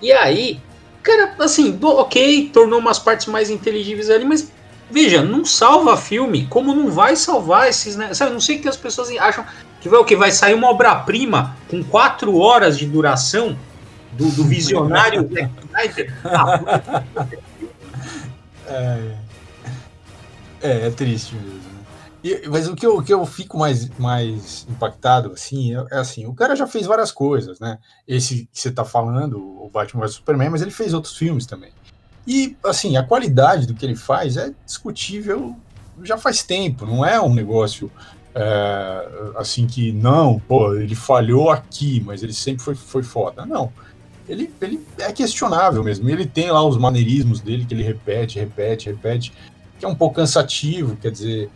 E 0.03 0.13
aí, 0.13 0.61
cara, 1.03 1.35
assim, 1.39 1.79
ok, 1.83 2.51
tornou 2.53 2.79
umas 2.79 2.99
partes 2.99 3.27
mais 3.27 3.49
inteligíveis 3.49 4.11
ali, 4.11 4.27
mas 4.27 4.53
veja, 4.91 5.23
não 5.23 5.45
salva 5.45 5.97
filme, 5.97 6.47
como 6.47 6.75
não 6.75 6.91
vai 6.91 7.17
salvar 7.17 7.69
esses, 7.69 7.97
né? 7.97 8.13
Sabe, 8.15 8.33
não 8.33 8.41
sei 8.41 8.59
que 8.59 8.69
as 8.69 8.77
pessoas 8.77 9.11
acham 9.19 9.45
que 9.81 9.89
vai 9.89 9.99
o 9.99 10.05
que 10.05 10.17
vai 10.17 10.31
sair 10.31 10.55
uma 10.55 10.71
obra-prima 10.71 11.57
com 11.69 11.83
quatro 11.83 12.39
horas 12.39 12.79
de 12.79 12.87
duração 12.87 13.57
do, 14.13 14.31
do 14.31 14.45
visionário 14.45 15.29
Zack 15.29 15.51
Snyder. 15.67 16.15
é, 18.67 19.17
é, 20.63 20.87
é 20.87 20.91
triste 20.91 21.35
mesmo. 21.35 21.75
E, 22.25 22.49
mas 22.49 22.67
o 22.67 22.75
que, 22.75 22.87
eu, 22.87 22.97
o 22.97 23.03
que 23.03 23.13
eu 23.13 23.27
fico 23.27 23.59
mais, 23.59 23.87
mais 23.99 24.67
impactado, 24.71 25.33
assim, 25.33 25.77
é, 25.77 25.85
é, 25.91 25.99
assim, 25.99 26.25
o 26.25 26.33
cara 26.33 26.57
já 26.57 26.67
fez 26.67 26.87
várias 26.87 27.13
coisas, 27.13 27.61
né? 27.61 27.79
Esse 28.09 28.49
que 28.51 28.59
você 28.59 28.71
tá 28.71 28.83
falando, 28.83 29.39
o 29.39 29.69
Batman 29.69 30.07
vs 30.07 30.15
Superman, 30.15 30.49
mas 30.49 30.63
ele 30.63 30.71
fez 30.71 30.95
outros 30.95 31.15
filmes 31.15 31.45
também. 31.45 31.71
E, 32.27 32.57
assim, 32.65 32.97
a 32.97 33.03
qualidade 33.03 33.67
do 33.67 33.75
que 33.75 33.85
ele 33.85 33.97
faz 33.97 34.37
é 34.37 34.53
discutível 34.65 35.57
já 36.03 36.19
faz 36.19 36.43
tempo, 36.43 36.85
não 36.85 37.05
é 37.05 37.21
um 37.21 37.33
negócio 37.33 37.91
é, 38.35 39.09
assim 39.37 39.67
que, 39.67 39.93
não, 39.93 40.41
pô, 40.41 40.75
ele 40.75 40.95
falhou 40.95 41.51
aqui, 41.51 42.03
mas 42.05 42.23
ele 42.23 42.33
sempre 42.33 42.65
foi, 42.65 42.75
foi 42.75 43.03
foda. 43.03 43.47
Não 43.47 43.71
ele, 44.29 44.51
ele 44.61 44.81
é 44.99 45.13
questionável 45.13 45.83
mesmo. 45.83 46.09
Ele 46.09 46.27
tem 46.27 46.51
lá 46.51 46.65
os 46.65 46.77
maneirismos 46.77 47.41
dele 47.41 47.65
que 47.65 47.75
ele 47.75 47.83
repete, 47.83 48.39
repete, 48.39 48.89
repete, 48.89 49.33
que 49.79 49.85
é 49.85 49.89
um 49.89 49.95
pouco 49.95 50.17
cansativo, 50.17 50.97
quer 50.97 51.11
dizer, 51.11 51.51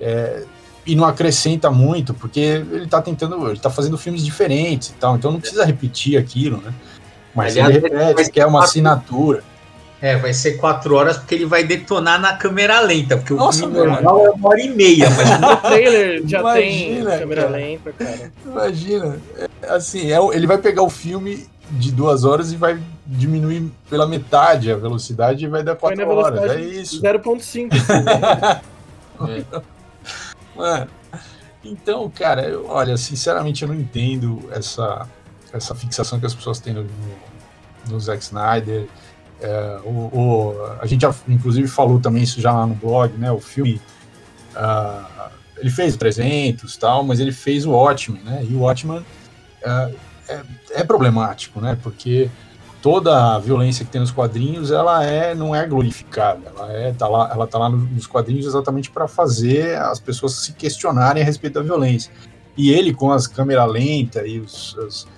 é, 0.00 0.44
e 0.86 0.94
não 0.94 1.04
acrescenta 1.04 1.70
muito, 1.70 2.14
porque 2.14 2.40
ele 2.40 2.84
está 2.84 3.00
tentando, 3.00 3.48
ele 3.48 3.58
tá 3.58 3.70
fazendo 3.70 3.96
filmes 3.98 4.24
diferentes 4.24 4.90
e 4.90 4.94
tal, 4.94 5.16
então 5.16 5.30
não 5.30 5.40
precisa 5.40 5.64
repetir 5.64 6.18
aquilo, 6.18 6.58
né? 6.58 6.72
Mas 7.34 7.56
Aliás, 7.56 7.76
ele 7.76 7.88
repete, 7.88 8.30
que 8.30 8.40
é 8.40 8.46
uma 8.46 8.62
assinatura. 8.62 9.42
É, 10.04 10.16
vai 10.18 10.34
ser 10.34 10.58
quatro 10.58 10.94
horas 10.96 11.16
porque 11.16 11.34
ele 11.34 11.46
vai 11.46 11.64
detonar 11.64 12.20
na 12.20 12.36
câmera 12.36 12.78
lenta, 12.80 13.16
porque 13.16 13.32
Nossa, 13.32 13.64
o 13.64 13.72
filme 13.72 13.88
normal 13.88 14.26
é 14.26 14.30
uma 14.32 14.48
hora 14.50 14.60
e 14.60 14.68
meia, 14.68 15.08
mas 15.08 15.30
no 15.40 15.56
trailer 15.56 16.22
já 16.26 16.40
imagina, 16.40 17.10
tem 17.10 17.18
câmera 17.20 17.42
cara, 17.44 17.56
lenta, 17.56 17.92
cara. 17.92 18.32
Imagina, 18.44 19.18
é, 19.38 19.48
assim, 19.66 20.12
é, 20.12 20.18
ele 20.36 20.46
vai 20.46 20.58
pegar 20.58 20.82
o 20.82 20.90
filme 20.90 21.46
de 21.70 21.90
duas 21.90 22.22
horas 22.22 22.52
e 22.52 22.56
vai 22.56 22.78
diminuir 23.06 23.72
pela 23.88 24.06
metade 24.06 24.70
a 24.70 24.76
velocidade 24.76 25.46
e 25.46 25.48
vai 25.48 25.62
dar 25.62 25.74
quatro 25.74 26.06
horas. 26.06 26.50
É 26.50 26.60
isso. 26.60 27.00
0.5. 27.00 27.70
É. 29.28 29.44
Mano, 30.56 30.88
então, 31.64 32.10
cara, 32.10 32.42
eu, 32.42 32.66
olha, 32.66 32.96
sinceramente 32.96 33.62
eu 33.62 33.68
não 33.68 33.76
entendo 33.76 34.42
essa, 34.50 35.08
essa 35.52 35.72
fixação 35.74 36.18
que 36.18 36.26
as 36.26 36.34
pessoas 36.34 36.58
têm 36.58 36.74
no, 36.74 36.84
no 37.88 38.00
Zack 38.00 38.22
Snyder. 38.22 38.88
É, 39.40 39.80
o, 39.84 39.88
o, 39.88 40.54
a 40.80 40.86
gente 40.86 41.02
já, 41.02 41.14
inclusive, 41.28 41.68
falou 41.68 42.00
também 42.00 42.22
isso 42.22 42.40
já 42.40 42.52
lá 42.52 42.66
no 42.66 42.74
blog, 42.74 43.16
né? 43.16 43.30
O 43.30 43.40
filme. 43.40 43.80
Uh, 44.54 45.14
ele 45.58 45.70
fez 45.70 45.94
o 45.94 45.98
300 45.98 46.76
tal, 46.76 47.04
mas 47.04 47.20
ele 47.20 47.32
fez 47.32 47.64
o 47.64 47.70
Watchmen, 47.70 48.22
né? 48.22 48.44
E 48.48 48.54
o 48.54 48.60
Watchmen 48.60 48.98
uh, 48.98 49.94
é, 50.28 50.40
é, 50.72 50.84
problemático, 50.84 51.60
né? 51.60 51.78
Porque 51.82 52.30
toda 52.82 53.34
a 53.34 53.38
violência 53.38 53.84
que 53.84 53.90
tem 53.90 54.00
nos 54.00 54.10
quadrinhos, 54.10 54.70
ela 54.70 55.04
é 55.04 55.34
não 55.34 55.54
é 55.54 55.66
glorificada, 55.66 56.52
ela 56.56 56.72
é 56.72 56.92
tá 56.92 57.08
lá, 57.08 57.30
ela 57.32 57.46
tá 57.46 57.58
lá 57.58 57.68
nos 57.68 58.06
quadrinhos 58.06 58.46
exatamente 58.46 58.90
para 58.90 59.08
fazer 59.08 59.78
as 59.78 59.98
pessoas 59.98 60.32
se 60.34 60.52
questionarem 60.52 61.22
a 61.22 61.26
respeito 61.26 61.54
da 61.54 61.62
violência. 61.62 62.12
E 62.56 62.70
ele 62.70 62.92
com 62.92 63.10
as 63.10 63.26
câmeras 63.26 63.70
lentas 63.70 64.22
e 64.26 64.38
os, 64.38 64.74
os, 64.76 65.08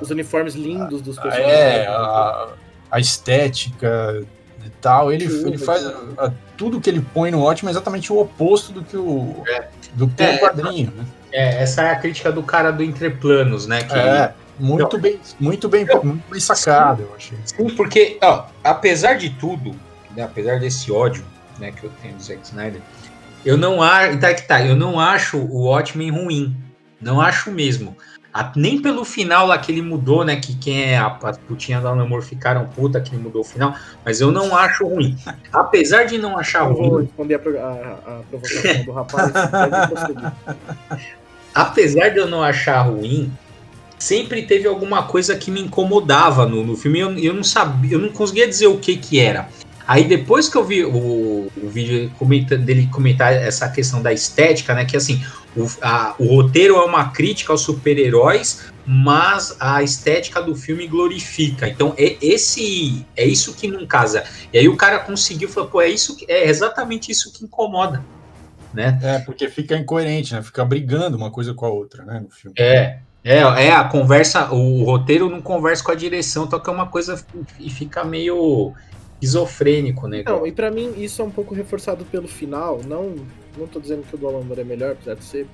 os 0.00 0.10
uniformes 0.10 0.54
lindos 0.54 1.02
dos 1.02 1.16
personagens. 1.18 1.52
É, 1.52 1.86
a, 1.88 2.48
a 2.90 3.00
estética 3.00 4.24
e 4.64 4.70
tal, 4.80 5.12
ele, 5.12 5.24
ele 5.24 5.58
faz 5.58 5.86
a, 5.86 5.90
a, 6.18 6.32
tudo 6.56 6.80
que 6.80 6.90
ele 6.90 7.04
põe 7.14 7.30
no 7.30 7.42
ótimo 7.42 7.68
é 7.68 7.72
exatamente 7.72 8.12
o 8.12 8.18
oposto 8.18 8.72
do 8.72 8.82
que 8.82 8.96
o 8.96 9.42
é. 9.48 9.68
do 9.94 10.08
que 10.08 10.22
é, 10.22 10.36
o 10.36 10.38
quadrinho, 10.40 10.92
né? 10.96 11.04
É, 11.32 11.62
essa 11.62 11.82
é 11.82 11.90
a 11.90 11.96
crítica 11.96 12.32
do 12.32 12.42
cara 12.42 12.70
do 12.70 12.82
Entreplanos, 12.82 13.66
né? 13.66 13.82
Que 13.82 13.94
é. 13.94 14.32
Muito 14.58 14.98
bem, 14.98 15.20
muito 15.38 15.68
bem, 15.68 15.84
muito 16.02 16.30
bem 16.30 16.40
sacado, 16.40 17.02
eu 17.02 17.14
achei. 17.14 17.36
Sim, 17.44 17.68
porque, 17.76 18.18
ó, 18.22 18.46
apesar 18.64 19.14
de 19.14 19.28
tudo, 19.30 19.74
né, 20.16 20.24
apesar 20.24 20.58
desse 20.58 20.90
ódio, 20.90 21.22
né, 21.58 21.72
que 21.72 21.84
eu 21.84 21.90
tenho 22.00 22.14
do 22.14 22.22
Zack 22.22 22.40
Snyder, 22.42 22.80
eu 23.44 23.58
não 23.58 23.82
acho, 23.82 24.18
tá 24.18 24.32
que 24.32 24.42
tá, 24.42 24.64
eu 24.64 24.74
não 24.74 24.98
acho 24.98 25.36
o 25.36 25.66
Watchmen 25.66 26.10
ruim, 26.10 26.56
não 27.00 27.20
acho 27.20 27.50
mesmo. 27.50 27.94
A, 28.36 28.52
nem 28.54 28.82
pelo 28.82 29.02
final 29.02 29.46
lá 29.46 29.56
que 29.56 29.72
ele 29.72 29.80
mudou, 29.80 30.22
né, 30.22 30.36
que 30.36 30.54
quem 30.54 30.92
é 30.92 30.98
a, 30.98 31.06
a 31.06 31.32
putinha 31.32 31.80
da 31.80 31.94
Namor 31.94 32.20
ficaram 32.20 32.66
puta 32.66 33.00
que 33.00 33.14
ele 33.14 33.22
mudou 33.22 33.40
o 33.40 33.44
final, 33.44 33.74
mas 34.04 34.20
eu 34.20 34.30
não 34.30 34.54
acho 34.54 34.86
ruim. 34.86 35.16
Apesar 35.50 36.04
de 36.04 36.18
não 36.18 36.38
achar 36.38 36.68
eu 36.68 36.74
ruim. 36.74 36.90
Vou 36.90 37.00
responder 37.00 37.34
a, 37.36 37.38
a, 37.38 38.18
a 38.18 38.22
provocação 38.28 38.84
do 38.84 38.92
rapaz. 38.92 39.32
apesar 41.54 42.10
de 42.10 42.18
eu 42.18 42.28
não 42.28 42.42
achar 42.42 42.82
ruim, 42.82 43.32
sempre 43.98 44.42
teve 44.42 44.68
alguma 44.68 45.04
coisa 45.04 45.34
que 45.34 45.50
me 45.50 45.62
incomodava 45.62 46.44
no, 46.44 46.62
no 46.62 46.76
filme. 46.76 47.00
Eu, 47.00 47.18
eu 47.18 47.32
não 47.32 47.42
sabia, 47.42 47.92
eu 47.92 47.98
não 47.98 48.10
conseguia 48.10 48.46
dizer 48.46 48.66
o 48.66 48.76
que 48.76 48.98
que 48.98 49.18
era. 49.18 49.48
Aí 49.86 50.04
depois 50.04 50.48
que 50.48 50.56
eu 50.56 50.64
vi 50.64 50.84
o, 50.84 51.50
o 51.56 51.68
vídeo 51.68 52.10
comenta, 52.18 52.56
dele 52.56 52.88
comentar 52.92 53.32
essa 53.32 53.68
questão 53.68 54.02
da 54.02 54.12
estética, 54.12 54.74
né? 54.74 54.84
Que 54.84 54.96
assim, 54.96 55.24
o, 55.56 55.68
a, 55.80 56.14
o 56.18 56.26
roteiro 56.26 56.76
é 56.76 56.84
uma 56.84 57.10
crítica 57.10 57.52
aos 57.52 57.60
super-heróis, 57.60 58.66
mas 58.84 59.56
a 59.60 59.82
estética 59.82 60.42
do 60.42 60.54
filme 60.54 60.86
glorifica. 60.86 61.68
Então 61.68 61.94
é 61.96 62.16
esse 62.20 63.06
é 63.16 63.24
isso 63.24 63.54
que 63.54 63.68
não 63.68 63.86
casa. 63.86 64.24
E 64.52 64.58
aí 64.58 64.68
o 64.68 64.76
cara 64.76 64.98
conseguiu 64.98 65.48
falar, 65.48 65.68
pô, 65.68 65.80
é 65.80 65.88
isso 65.88 66.16
que, 66.16 66.30
é 66.30 66.48
exatamente 66.48 67.10
isso 67.10 67.32
que 67.32 67.44
incomoda. 67.44 68.04
Né? 68.74 68.98
É, 69.02 69.18
porque 69.20 69.48
fica 69.48 69.76
incoerente, 69.76 70.34
né? 70.34 70.42
Fica 70.42 70.64
brigando 70.64 71.16
uma 71.16 71.30
coisa 71.30 71.54
com 71.54 71.64
a 71.64 71.70
outra, 71.70 72.04
né, 72.04 72.20
no 72.20 72.30
filme. 72.30 72.54
É, 72.58 72.98
é, 73.24 73.38
é, 73.38 73.72
a 73.72 73.84
conversa, 73.84 74.52
o 74.52 74.84
roteiro 74.84 75.30
não 75.30 75.40
conversa 75.40 75.82
com 75.82 75.90
a 75.90 75.94
direção, 75.94 76.46
toca 76.46 76.70
então 76.70 76.74
é 76.74 76.76
uma 76.76 76.86
coisa 76.86 77.24
e 77.58 77.70
fica 77.70 78.04
meio 78.04 78.72
esquizofrênico, 79.20 80.06
né? 80.06 80.22
Não, 80.24 80.46
e 80.46 80.52
para 80.52 80.70
mim 80.70 80.94
isso 80.96 81.22
é 81.22 81.24
um 81.24 81.30
pouco 81.30 81.54
reforçado 81.54 82.04
pelo 82.04 82.28
final, 82.28 82.80
não 82.86 83.14
não 83.56 83.66
tô 83.66 83.80
dizendo 83.80 84.02
que 84.06 84.14
o 84.14 84.18
do 84.18 84.28
Alan 84.28 84.44
é 84.56 84.64
melhor, 84.64 84.92
apesar 84.92 85.14
de 85.14 85.24
ser 85.24 85.46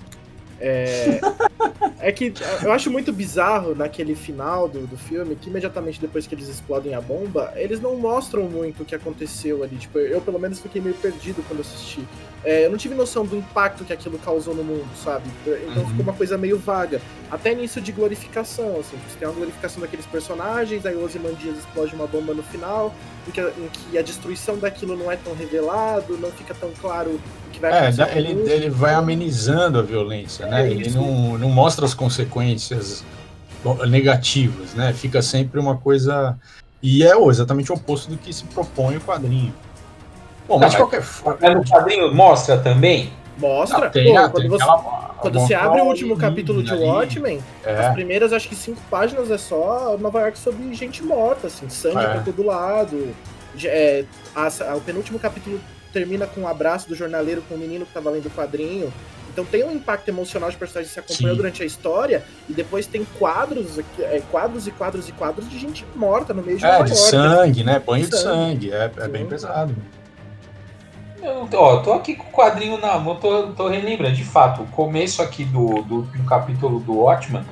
é, 0.61 1.21
é 2.03 2.11
que 2.11 2.35
eu 2.63 2.73
acho 2.73 2.91
muito 2.91 3.13
bizarro 3.13 3.75
naquele 3.75 4.17
final 4.17 4.69
do, 4.69 4.87
do 4.87 4.97
filme 4.97 5.37
que 5.37 5.49
imediatamente 5.49 6.01
depois 6.01 6.27
que 6.27 6.35
eles 6.35 6.49
explodem 6.49 6.95
a 6.95 7.01
bomba, 7.01 7.53
eles 7.55 7.81
não 7.81 7.97
mostram 7.97 8.43
muito 8.43 8.83
o 8.83 8.85
que 8.85 8.95
aconteceu 8.95 9.63
ali. 9.63 9.77
Tipo, 9.77 10.01
eu 10.01 10.21
pelo 10.21 10.39
menos 10.39 10.59
fiquei 10.59 10.83
meio 10.83 10.97
perdido 10.97 11.45
quando 11.47 11.61
assisti. 11.61 12.05
É, 12.45 12.67
eu 12.67 12.71
não 12.71 12.77
tive 12.77 12.97
noção 12.97 13.25
do 13.25 13.37
impacto 13.37 13.85
que 13.85 13.93
aquilo 13.93 14.19
causou 14.19 14.53
no 14.53 14.65
mundo, 14.65 14.89
sabe? 14.97 15.31
Então 15.47 15.85
uhum. 15.85 15.89
ficou 15.91 16.03
uma 16.03 16.13
coisa 16.13 16.37
meio 16.37 16.59
vaga. 16.59 17.01
Até 17.31 17.55
nisso 17.55 17.81
de 17.81 17.93
glorificação, 17.93 18.81
assim. 18.81 18.97
Você 19.09 19.17
tem 19.19 19.29
uma 19.29 19.35
glorificação 19.35 19.81
daqueles 19.81 20.05
personagens, 20.07 20.85
aí 20.85 20.97
o 20.97 21.05
Ozymandias 21.05 21.57
explode 21.59 21.95
uma 21.95 22.09
bomba 22.09 22.35
no 22.35 22.43
final, 22.43 22.93
em 23.29 23.31
que, 23.31 23.41
em 23.41 23.69
que 23.73 23.97
a 23.97 24.03
destruição 24.03 24.59
daquilo 24.59 24.97
não 24.97 25.11
é 25.11 25.17
tão 25.17 25.35
revelado, 25.35 26.19
não 26.19 26.33
fica 26.33 26.53
tão 26.53 26.73
claro 26.81 27.21
vai 27.63 27.89
É, 27.89 28.19
ele, 28.19 28.51
ele 28.51 28.69
vai 28.69 28.95
amenizando 28.95 29.79
a 29.79 29.83
violência, 29.83 30.47
né? 30.47 30.67
É 30.67 30.71
ele 30.71 30.91
não, 30.91 31.39
não 31.39 31.49
mostra 31.49 31.87
as 31.93 31.95
consequências 31.95 33.05
negativas, 33.89 34.75
né? 34.75 34.93
Fica 34.93 35.23
sempre 35.23 35.61
uma 35.61 35.77
coisa. 35.77 36.37
E 36.83 37.05
é 37.05 37.17
exatamente 37.29 37.71
o 37.71 37.77
oposto 37.77 38.11
do 38.11 38.17
que 38.17 38.33
se 38.33 38.45
propõe 38.45 38.97
o 38.97 39.01
quadrinho. 39.01 39.55
Bom, 40.49 40.59
mas, 40.59 40.73
de 40.73 40.79
qualquer 40.79 41.03
forma. 41.03 41.39
Mas 41.41 41.55
no 41.55 41.65
quadrinho 41.65 42.13
mostra 42.13 42.59
também? 42.59 43.13
Mostra. 43.39 43.87
Ah, 43.87 43.91
tem, 43.91 44.13
Pô, 44.13 44.19
ah, 44.19 44.29
quando 44.29 44.49
você, 44.49 44.63
aquela, 44.63 44.79
quando 45.19 45.41
você 45.41 45.55
abre 45.55 45.81
o 45.81 45.85
último 45.85 46.17
capítulo 46.17 46.63
de 46.63 46.75
Watchmen, 46.75 47.41
é. 47.65 47.87
as 47.87 47.95
primeiras 47.95 48.33
acho 48.33 48.49
que 48.49 48.57
cinco 48.57 48.81
páginas 48.91 49.31
é 49.31 49.39
só 49.39 49.97
Nova 49.99 50.21
York 50.21 50.39
sobre 50.39 50.75
gente 50.75 51.03
morta, 51.03 51.47
assim, 51.47 51.69
sangue 51.69 52.05
é. 52.05 52.09
pra 52.09 52.21
todo 52.21 52.45
lado. 52.45 53.15
É, 53.65 54.05
a, 54.35 54.75
o 54.77 54.81
penúltimo 54.81 55.19
capítulo 55.19 55.61
termina 55.93 56.27
com 56.27 56.41
um 56.41 56.49
abraço 56.49 56.89
do 56.89 56.95
jornaleiro 56.95 57.43
com 57.49 57.55
o 57.55 57.59
menino 57.59 57.87
que 57.87 57.93
tava 57.93 58.11
lendo 58.11 58.27
o 58.27 58.31
quadrinho. 58.31 58.93
Então 59.33 59.45
tem 59.45 59.65
um 59.65 59.73
impacto 59.73 60.09
emocional 60.09 60.51
de 60.51 60.57
personagens 60.57 60.95
que 60.95 60.95
se 60.95 61.01
acompanham 61.01 61.37
durante 61.37 61.63
a 61.63 61.67
história, 61.67 62.23
e 62.49 62.53
depois 62.53 62.87
tem 62.87 63.05
quadros, 63.19 63.79
é, 63.99 64.21
quadros 64.31 64.67
e 64.67 64.71
quadros 64.71 65.09
e 65.09 65.13
quadros 65.13 65.49
de 65.49 65.59
gente 65.59 65.87
morta 65.97 66.35
no 66.35 66.43
meio 66.43 66.59
de 66.59 66.65
É, 66.65 66.83
de 66.83 66.91
morte, 66.91 66.97
sangue, 66.97 67.65
né? 67.65 67.79
Banho 67.79 68.07
de 68.07 68.17
sangue, 68.17 68.71
sangue. 68.71 68.73
É, 68.73 69.05
é 69.05 69.09
bem 69.09 69.27
pesado. 69.27 69.75
Eu, 71.23 71.49
ó, 71.55 71.77
tô 71.79 71.93
aqui 71.93 72.17
com 72.17 72.29
o 72.29 72.33
quadrinho 72.33 72.79
na 72.79 72.99
mão, 72.99 73.17
tô, 73.17 73.49
tô 73.53 73.69
relembrando. 73.69 74.15
De 74.15 74.25
fato, 74.25 74.63
o 74.63 74.67
começo 74.67 75.23
aqui 75.23 75.45
do, 75.45 75.81
do, 75.83 76.03
do 76.03 76.25
capítulo 76.25 76.81
do 76.81 76.99
Watchman 76.99 77.45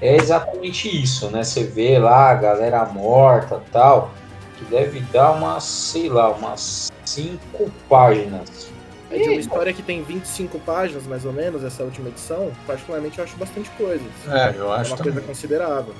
é 0.00 0.16
exatamente 0.16 0.88
isso, 1.02 1.30
né? 1.30 1.44
Você 1.44 1.64
vê 1.64 1.98
lá 1.98 2.30
a 2.30 2.34
galera 2.34 2.84
morta 2.86 3.62
tal, 3.70 4.10
que 4.58 4.64
deve 4.64 5.00
dar 5.12 5.32
umas, 5.32 5.62
sei 5.62 6.08
lá, 6.08 6.30
umas 6.30 6.90
cinco 7.04 7.70
páginas. 7.88 8.74
É 9.10 9.18
de 9.18 9.28
uma 9.28 9.40
história 9.40 9.72
que 9.72 9.82
tem 9.82 10.02
25 10.02 10.58
páginas, 10.60 11.06
mais 11.06 11.24
ou 11.24 11.32
menos, 11.32 11.62
essa 11.62 11.84
última 11.84 12.08
edição, 12.08 12.50
particularmente 12.66 13.18
eu 13.18 13.24
acho 13.24 13.36
bastante 13.36 13.70
coisa. 13.70 14.04
É, 14.26 14.54
eu 14.56 14.72
acho. 14.72 14.90
É 14.90 14.94
uma 14.94 14.96
também. 14.96 15.12
coisa 15.12 15.20
considerável. 15.28 15.94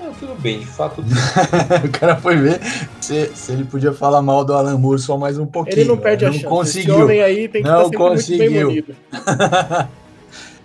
Não, 0.00 0.14
tudo 0.14 0.34
bem, 0.40 0.60
de 0.60 0.66
fato. 0.66 1.02
o 1.84 1.90
cara 1.92 2.16
foi 2.16 2.36
ver 2.36 2.60
se, 3.00 3.26
se 3.34 3.52
ele 3.52 3.64
podia 3.64 3.92
falar 3.92 4.22
mal 4.22 4.44
do 4.44 4.54
Alan 4.54 4.78
Moore 4.78 4.98
só 4.98 5.16
mais 5.16 5.38
um 5.38 5.46
pouquinho. 5.46 5.80
Ele 5.80 5.88
não 5.88 5.98
perde 5.98 6.24
a 6.24 6.28
não 6.28 6.34
chance. 6.34 6.46
Conseguiu. 6.46 6.94
Esse 6.94 7.02
homem 7.02 7.22
aí 7.22 7.48
tem 7.48 7.62
que 7.62 7.68
não 7.68 7.86
estar 7.86 7.98
conseguiu. 7.98 8.70
muito 8.70 8.86
bem 8.86 8.96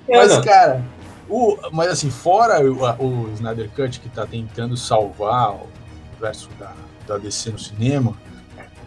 mas, 0.17 0.37
cara, 0.39 0.81
o, 1.29 1.57
mas 1.71 1.89
assim, 1.89 2.09
fora 2.09 2.59
o, 2.63 3.03
o 3.03 3.29
Snyder 3.33 3.69
Cut 3.75 3.99
que 3.99 4.09
tá 4.09 4.25
tentando 4.25 4.77
salvar 4.77 5.51
o 5.51 5.67
verso 6.19 6.49
da, 6.57 6.73
da 7.05 7.17
DC 7.17 7.51
no 7.51 7.59
cinema, 7.59 8.15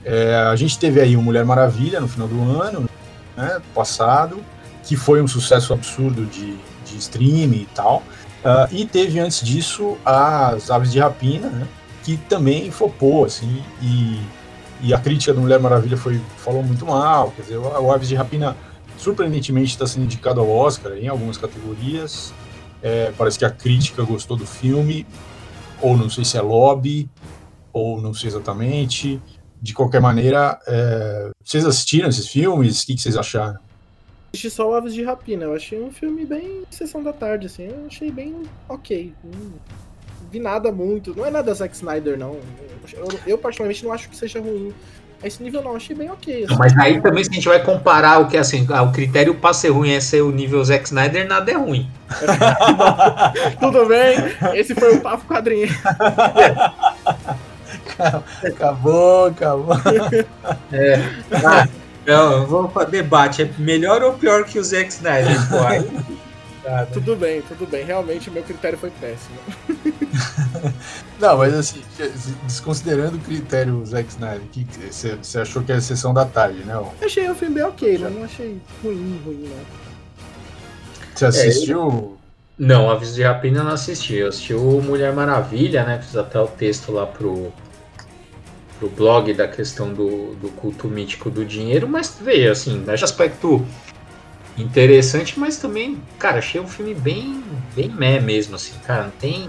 é, 0.04 0.34
a 0.34 0.56
gente 0.56 0.78
teve 0.78 1.00
aí 1.00 1.16
o 1.16 1.22
Mulher 1.22 1.44
Maravilha 1.44 2.00
no 2.00 2.08
final 2.08 2.28
do 2.28 2.40
ano, 2.60 2.88
né, 3.36 3.60
passado, 3.74 4.42
que 4.84 4.96
foi 4.96 5.20
um 5.22 5.28
sucesso 5.28 5.72
absurdo 5.72 6.24
de, 6.26 6.56
de 6.84 6.96
streaming 6.96 7.62
e 7.62 7.68
tal. 7.74 8.02
Uh, 8.38 8.72
e 8.72 8.86
teve 8.86 9.18
antes 9.18 9.44
disso 9.44 9.98
as 10.04 10.70
Aves 10.70 10.92
de 10.92 10.98
Rapina, 10.98 11.48
né, 11.48 11.66
que 12.04 12.16
também 12.16 12.70
flopou, 12.70 13.24
assim, 13.24 13.62
e, 13.82 14.20
e 14.80 14.94
a 14.94 14.98
crítica 14.98 15.34
do 15.34 15.40
Mulher 15.40 15.60
Maravilha 15.60 15.96
foi, 15.96 16.20
falou 16.38 16.62
muito 16.62 16.86
mal. 16.86 17.32
Quer 17.32 17.42
dizer, 17.42 17.56
o 17.58 17.92
Aves 17.92 18.08
de 18.08 18.14
Rapina 18.14 18.56
surpreendentemente 18.96 19.72
está 19.72 19.86
sendo 19.86 20.04
indicado 20.04 20.40
ao 20.40 20.48
Oscar 20.48 20.92
em 20.92 21.08
algumas 21.08 21.36
categorias. 21.36 22.32
É, 22.82 23.12
parece 23.18 23.38
que 23.38 23.44
a 23.44 23.50
crítica 23.50 24.02
gostou 24.04 24.36
do 24.36 24.46
filme, 24.46 25.04
ou 25.82 25.96
não 25.96 26.08
sei 26.08 26.24
se 26.24 26.38
é 26.38 26.40
lobby, 26.40 27.10
ou 27.72 28.00
não 28.00 28.14
sei 28.14 28.28
exatamente 28.28 29.20
de 29.60 29.74
qualquer 29.74 30.00
maneira, 30.00 30.58
é... 30.66 31.30
vocês 31.44 31.64
assistiram 31.64 32.08
esses 32.08 32.28
filmes? 32.28 32.82
O 32.82 32.86
que, 32.86 32.94
que 32.94 33.00
vocês 33.00 33.16
acharam? 33.16 33.58
Assisti 34.32 34.50
só 34.50 34.70
o 34.70 34.74
Aves 34.74 34.94
de 34.94 35.02
Rapina. 35.02 35.44
Eu 35.44 35.54
achei 35.54 35.80
um 35.80 35.90
filme 35.90 36.24
bem 36.26 36.62
sessão 36.70 37.02
da 37.02 37.12
tarde, 37.12 37.46
assim. 37.46 37.64
Eu 37.64 37.86
achei 37.86 38.10
bem 38.10 38.42
ok. 38.68 39.12
Não 39.24 40.30
vi 40.30 40.38
nada 40.38 40.70
muito. 40.70 41.14
Não 41.16 41.24
é 41.24 41.30
nada 41.30 41.52
Zack 41.54 41.74
Snyder, 41.74 42.18
não. 42.18 42.38
Eu, 42.92 43.08
eu, 43.26 43.38
particularmente, 43.38 43.84
não 43.84 43.92
acho 43.92 44.08
que 44.08 44.16
seja 44.16 44.40
ruim. 44.40 44.72
A 45.22 45.26
esse 45.26 45.42
nível, 45.42 45.62
não. 45.62 45.74
Achei 45.74 45.96
bem 45.96 46.10
ok. 46.10 46.44
Assim. 46.44 46.56
Mas 46.58 46.76
aí 46.76 47.00
também, 47.00 47.24
se 47.24 47.30
a 47.30 47.32
gente 47.32 47.48
vai 47.48 47.62
comparar 47.62 48.18
o 48.20 48.28
que, 48.28 48.36
assim, 48.36 48.66
ah, 48.70 48.82
o 48.82 48.92
critério 48.92 49.34
para 49.34 49.54
ser 49.54 49.70
ruim 49.70 49.92
é 49.92 50.00
ser 50.00 50.20
o 50.20 50.30
nível 50.30 50.62
Zack 50.62 50.84
Snyder, 50.84 51.26
nada 51.26 51.50
é 51.50 51.54
ruim. 51.54 51.90
Tudo 53.58 53.86
bem. 53.86 54.16
Esse 54.54 54.74
foi 54.74 54.96
o 54.96 55.00
Papo 55.00 55.26
Quadrinho. 55.26 55.68
acabou, 58.44 59.26
acabou. 59.26 59.74
É. 60.72 60.96
Ah, 61.44 61.68
Não, 62.06 62.46
vamos 62.46 62.72
para 62.72 62.88
debate. 62.88 63.42
É 63.42 63.50
melhor 63.58 64.02
ou 64.02 64.14
pior 64.14 64.44
que 64.44 64.58
o 64.58 64.64
Zack 64.64 64.88
Snyder? 64.88 65.48
Pô, 65.48 65.58
aí... 65.58 65.88
Tudo 66.92 67.16
bem, 67.16 67.40
tudo 67.42 67.66
bem. 67.66 67.84
Realmente 67.84 68.28
o 68.28 68.32
meu 68.32 68.42
critério 68.42 68.78
foi 68.78 68.90
péssimo. 68.90 69.38
não, 71.18 71.38
mas 71.38 71.54
assim, 71.54 71.82
desconsiderando 72.44 73.16
o 73.16 73.20
critério 73.20 73.82
Zack 73.86 74.10
Snyder, 74.10 74.42
que 74.52 74.66
você 74.92 75.38
achou 75.38 75.62
que 75.62 75.72
era 75.72 75.78
a 75.78 75.82
sessão 75.82 76.12
da 76.12 76.26
tarde, 76.26 76.58
né? 76.64 76.74
Eu 76.74 76.92
achei 77.00 77.28
o 77.30 77.34
filme 77.34 77.54
bem 77.54 77.64
ok, 77.64 77.96
né? 77.96 78.10
Não 78.10 78.22
achei 78.22 78.60
ruim, 78.82 79.18
ruim, 79.24 79.48
não. 79.48 79.64
Você 81.14 81.24
assistiu? 81.24 82.14
É, 82.14 82.18
não, 82.58 82.90
Aviso 82.90 83.14
de 83.14 83.22
Rapina 83.22 83.60
eu 83.60 83.64
não 83.64 83.72
assisti. 83.72 84.16
Eu 84.16 84.28
assisti 84.28 84.52
o 84.52 84.82
Mulher 84.82 85.12
Maravilha, 85.12 85.84
né? 85.84 86.00
Fiz 86.02 86.16
até 86.16 86.38
o 86.38 86.46
texto 86.46 86.92
lá 86.92 87.06
pro, 87.06 87.52
pro 88.78 88.88
blog 88.88 89.32
da 89.32 89.48
questão 89.48 89.92
do, 89.92 90.34
do 90.36 90.48
culto 90.50 90.88
mítico 90.88 91.30
do 91.30 91.44
dinheiro, 91.44 91.88
mas 91.88 92.18
veio, 92.20 92.52
assim, 92.52 92.82
nesse 92.86 93.04
aspecto 93.04 93.64
interessante, 94.56 95.38
mas 95.38 95.56
também, 95.56 95.98
cara, 96.18 96.38
achei 96.38 96.60
um 96.60 96.66
filme 96.66 96.94
bem, 96.94 97.42
bem 97.74 97.88
meh 97.88 98.20
mesmo, 98.20 98.56
assim, 98.56 98.74
cara, 98.86 99.04
não 99.04 99.10
tem... 99.10 99.48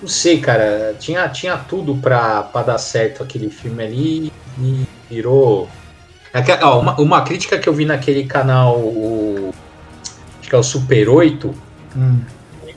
Não 0.00 0.08
sei, 0.08 0.40
cara, 0.40 0.94
tinha, 0.98 1.28
tinha 1.28 1.56
tudo 1.56 1.96
pra, 1.96 2.44
pra 2.44 2.62
dar 2.62 2.78
certo 2.78 3.22
aquele 3.22 3.50
filme 3.50 3.82
ali 3.82 4.32
e 4.60 4.86
virou... 5.10 5.68
É 6.32 6.64
ó, 6.64 6.78
uma, 6.78 7.00
uma 7.00 7.22
crítica 7.22 7.58
que 7.58 7.68
eu 7.68 7.72
vi 7.72 7.84
naquele 7.84 8.24
canal, 8.24 8.76
o, 8.78 9.52
acho 10.38 10.48
que 10.48 10.54
é 10.54 10.58
o 10.58 10.62
Super 10.62 11.08
8, 11.08 11.68
Hum. 11.96 12.20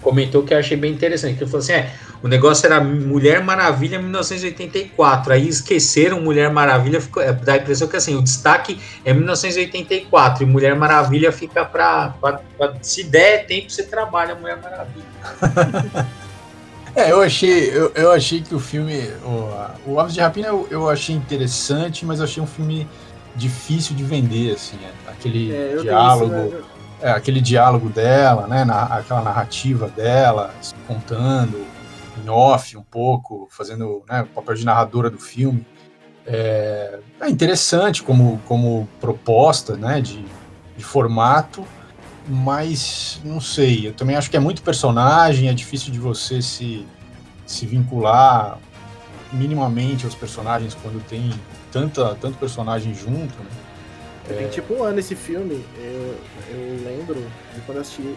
comentou 0.02 0.44
que 0.44 0.54
eu 0.54 0.58
achei 0.58 0.78
bem 0.78 0.92
interessante. 0.92 1.38
Que 1.38 1.44
ele 1.44 1.52
falou 1.52 1.64
assim: 1.64 1.74
é, 1.74 1.94
o 2.24 2.28
negócio 2.28 2.68
era 2.68 2.80
Mulher 2.80 3.44
Maravilha 3.44 4.00
1984. 4.00 5.34
Aí 5.34 5.48
esqueceram 5.48 6.22
Mulher 6.22 6.52
Maravilha, 6.52 7.02
ficou, 7.02 7.22
é, 7.22 7.34
dá 7.34 7.54
a 7.54 7.58
impressão 7.58 7.88
que 7.88 7.98
assim, 7.98 8.16
o 8.16 8.22
destaque 8.22 8.80
é 9.04 9.12
1984 9.12 10.44
e 10.44 10.46
Mulher 10.46 10.76
Maravilha 10.76 11.32
fica 11.32 11.66
para. 11.66 12.14
Se 12.82 13.04
der 13.04 13.48
tempo, 13.48 13.72
você 13.72 13.84
trabalha 13.84 14.36
Mulher 14.36 14.60
Maravilha. 14.62 16.06
é, 16.96 17.12
eu 17.12 17.22
achei, 17.22 17.70
eu, 17.76 17.92
eu 17.96 18.12
achei 18.12 18.42
que 18.42 18.54
o 18.54 18.60
filme. 18.60 19.10
O, 19.26 19.94
o 19.94 20.00
Aves 20.00 20.14
de 20.14 20.22
Rapina 20.22 20.50
eu, 20.50 20.68
eu 20.70 20.90
achei 20.90 21.16
interessante, 21.16 22.06
mas 22.06 22.20
eu 22.20 22.26
achei 22.26 22.42
um 22.44 22.48
filme 22.48 22.88
difícil 23.36 23.96
de 23.96 24.04
vender, 24.04 24.54
assim, 24.54 24.78
é, 24.84 25.10
aquele 25.10 25.56
é, 25.56 25.78
diálogo. 25.78 26.36
Isso, 26.36 26.56
né? 26.56 26.62
é, 27.02 27.10
aquele 27.10 27.42
diálogo 27.42 27.90
dela, 27.90 28.46
né, 28.46 28.64
na, 28.64 28.84
aquela 28.84 29.22
narrativa 29.22 29.88
dela, 29.88 30.54
contando 30.88 31.66
em 32.24 32.30
off 32.30 32.78
um 32.78 32.84
pouco, 32.84 33.48
fazendo 33.50 34.04
né, 34.10 34.24
o 34.24 34.28
papel 34.28 34.56
de 34.56 34.66
narradora 34.66 35.10
do 35.10 35.20
filme. 35.20 35.66
É, 36.26 37.00
é 37.20 37.30
interessante 37.30 38.04
como, 38.04 38.40
como 38.48 38.88
proposta 39.00 39.76
né, 39.76 40.02
de, 40.02 40.24
de 40.78 40.84
formato, 40.84 41.66
mas 42.28 43.20
não 43.24 43.42
sei, 43.42 43.88
eu 43.88 43.94
também 43.94 44.16
acho 44.16 44.30
que 44.30 44.38
é 44.38 44.40
muito 44.40 44.62
personagem, 44.62 45.50
é 45.50 45.54
difícil 45.54 45.92
de 45.92 46.00
você 46.00 46.42
se, 46.42 46.86
se 47.46 47.66
vincular 47.66 48.60
minimamente 49.34 50.06
aos 50.06 50.14
personagens 50.14 50.76
quando 50.76 51.04
tem 51.08 51.32
tanta, 51.72 52.16
tanto 52.16 52.38
personagem 52.38 52.94
junto, 52.94 53.34
né? 53.40 53.50
Tem 54.28 54.48
tipo 54.50 54.76
um 54.76 54.84
ano 54.84 55.00
esse 55.00 55.16
filme, 55.16 55.66
eu, 55.78 56.18
eu 56.52 56.84
lembro 56.86 57.16
de 57.54 57.62
quando 57.66 57.78
eu 57.78 57.82
assisti 57.82 58.16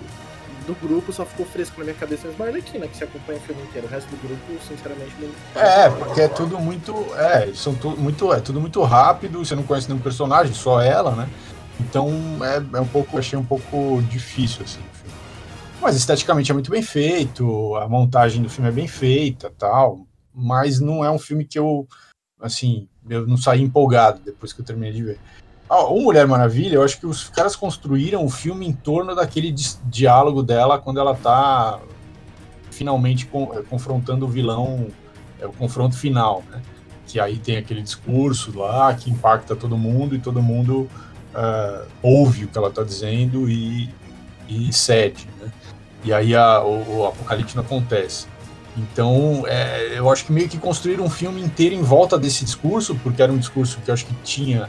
do 0.66 0.74
grupo 0.74 1.12
só 1.12 1.24
ficou 1.24 1.44
fresco 1.44 1.78
na 1.78 1.84
minha 1.84 1.96
cabeça 1.96 2.28
mas 2.38 2.48
Arlequina, 2.48 2.88
que 2.88 2.96
se 2.96 3.04
acompanha 3.04 3.38
o 3.38 3.42
filme 3.42 3.62
inteiro. 3.62 3.86
O 3.86 3.90
resto 3.90 4.08
do 4.08 4.16
grupo, 4.16 4.64
sinceramente, 4.66 5.12
não. 5.20 5.60
É, 5.60 5.90
porque 5.90 6.20
é 6.22 6.28
tudo 6.28 6.58
muito. 6.58 6.94
É, 7.16 7.52
são 7.54 7.74
tudo 7.74 8.00
muito, 8.00 8.32
é 8.32 8.40
tudo 8.40 8.60
muito 8.60 8.82
rápido, 8.82 9.44
você 9.44 9.54
não 9.54 9.62
conhece 9.62 9.88
nenhum 9.88 10.00
personagem, 10.00 10.54
só 10.54 10.80
ela, 10.80 11.14
né? 11.14 11.28
Então 11.80 12.10
é, 12.42 12.78
é 12.78 12.80
um 12.80 12.86
pouco, 12.86 13.18
achei 13.18 13.38
um 13.38 13.44
pouco 13.44 14.02
difícil, 14.08 14.62
assim, 14.62 14.80
o 14.80 14.96
filme. 14.96 15.14
Mas 15.80 15.96
esteticamente 15.96 16.50
é 16.50 16.54
muito 16.54 16.70
bem 16.70 16.82
feito, 16.82 17.76
a 17.76 17.88
montagem 17.88 18.42
do 18.42 18.48
filme 18.48 18.68
é 18.70 18.72
bem 18.72 18.88
feita 18.88 19.52
tal. 19.58 20.06
Mas 20.34 20.80
não 20.80 21.04
é 21.04 21.10
um 21.10 21.18
filme 21.18 21.44
que 21.44 21.58
eu, 21.58 21.86
assim, 22.40 22.88
eu 23.08 23.26
não 23.26 23.36
saí 23.36 23.62
empolgado 23.62 24.20
depois 24.24 24.52
que 24.52 24.60
eu 24.60 24.64
terminei 24.64 24.92
de 24.92 25.02
ver. 25.02 25.20
Ah, 25.68 25.84
o 25.84 26.00
Mulher 26.02 26.26
Maravilha, 26.26 26.76
eu 26.76 26.82
acho 26.82 27.00
que 27.00 27.06
os 27.06 27.28
caras 27.30 27.56
construíram 27.56 28.24
o 28.24 28.28
filme 28.28 28.66
em 28.66 28.72
torno 28.72 29.14
daquele 29.14 29.54
diálogo 29.86 30.42
dela 30.42 30.78
quando 30.78 31.00
ela 31.00 31.14
tá 31.14 31.80
finalmente 32.70 33.26
com, 33.26 33.50
eh, 33.54 33.62
confrontando 33.68 34.26
o 34.26 34.28
vilão, 34.28 34.88
é 35.40 35.46
o 35.46 35.52
confronto 35.52 35.96
final, 35.96 36.42
né? 36.50 36.60
Que 37.06 37.18
aí 37.18 37.38
tem 37.38 37.56
aquele 37.56 37.80
discurso 37.80 38.58
lá 38.58 38.92
que 38.94 39.10
impacta 39.10 39.56
todo 39.56 39.76
mundo 39.76 40.14
e 40.14 40.18
todo 40.18 40.42
mundo 40.42 40.88
uh, 41.34 41.86
ouve 42.02 42.44
o 42.44 42.48
que 42.48 42.58
ela 42.58 42.70
tá 42.70 42.82
dizendo 42.82 43.48
e, 43.48 43.88
e 44.48 44.72
cede, 44.72 45.28
né? 45.40 45.50
E 46.04 46.12
aí 46.12 46.34
a, 46.34 46.62
o, 46.62 46.98
o 46.98 47.06
apocalipse 47.06 47.56
não 47.56 47.62
acontece. 47.62 48.26
Então, 48.76 49.44
é, 49.46 49.98
eu 49.98 50.10
acho 50.10 50.26
que 50.26 50.32
meio 50.32 50.48
que 50.48 50.58
construíram 50.58 51.04
um 51.04 51.10
filme 51.10 51.40
inteiro 51.40 51.74
em 51.74 51.82
volta 51.82 52.18
desse 52.18 52.44
discurso, 52.44 52.94
porque 53.02 53.22
era 53.22 53.32
um 53.32 53.38
discurso 53.38 53.78
que 53.82 53.90
eu 53.90 53.94
acho 53.94 54.04
que 54.04 54.14
tinha 54.24 54.68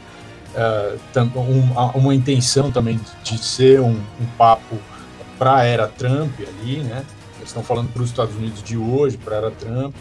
um, 1.35 1.99
uma 1.99 2.15
intenção 2.15 2.71
também 2.71 2.99
de 3.23 3.37
ser 3.37 3.81
um, 3.81 3.99
um 4.19 4.25
papo 4.37 4.77
para 5.37 5.57
a 5.57 5.63
era 5.63 5.87
Trump 5.87 6.31
ali, 6.39 6.77
né? 6.77 7.03
Eles 7.37 7.49
estão 7.49 7.63
falando 7.63 7.91
para 7.91 8.01
os 8.01 8.09
Estados 8.09 8.35
Unidos 8.35 8.63
de 8.63 8.77
hoje, 8.77 9.17
para 9.17 9.35
a 9.35 9.37
era 9.37 9.51
Trump, 9.51 9.95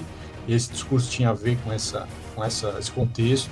e 0.47 0.55
esse 0.55 0.71
discurso 0.71 1.11
tinha 1.11 1.31
a 1.31 1.33
ver 1.33 1.59
com, 1.65 1.73
essa, 1.73 2.07
com 2.35 2.45
essa, 2.45 2.77
esse 2.79 2.91
contexto. 2.91 3.51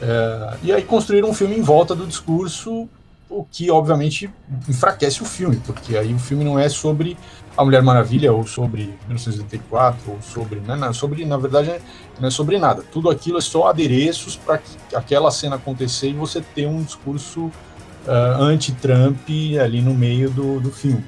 Uh, 0.00 0.58
e 0.62 0.72
aí 0.72 0.82
construíram 0.82 1.30
um 1.30 1.34
filme 1.34 1.56
em 1.56 1.62
volta 1.62 1.94
do 1.94 2.06
discurso, 2.06 2.88
o 3.28 3.44
que 3.44 3.70
obviamente 3.70 4.30
enfraquece 4.68 5.22
o 5.22 5.24
filme, 5.24 5.56
porque 5.66 5.96
aí 5.96 6.14
o 6.14 6.18
filme 6.18 6.44
não 6.44 6.58
é 6.58 6.68
sobre 6.68 7.16
a 7.56 7.64
Mulher 7.64 7.82
Maravilha, 7.82 8.32
ou 8.32 8.46
sobre 8.46 8.94
1984, 9.06 10.12
ou 10.12 10.18
sobre. 10.20 10.60
Né, 10.60 10.92
sobre 10.92 11.24
na 11.24 11.36
verdade, 11.36 11.80
não 12.20 12.28
é 12.28 12.30
sobre 12.30 12.58
nada. 12.58 12.82
Tudo 12.92 13.08
aquilo 13.10 13.38
é 13.38 13.40
só 13.40 13.68
adereços 13.68 14.36
para 14.36 14.60
aquela 14.94 15.30
cena 15.30 15.56
acontecer 15.56 16.10
e 16.10 16.12
você 16.12 16.40
ter 16.40 16.66
um 16.66 16.82
discurso 16.82 17.46
uh, 17.46 18.40
anti-Trump 18.40 19.28
ali 19.62 19.80
no 19.80 19.94
meio 19.94 20.30
do, 20.30 20.60
do 20.60 20.70
filme. 20.70 21.04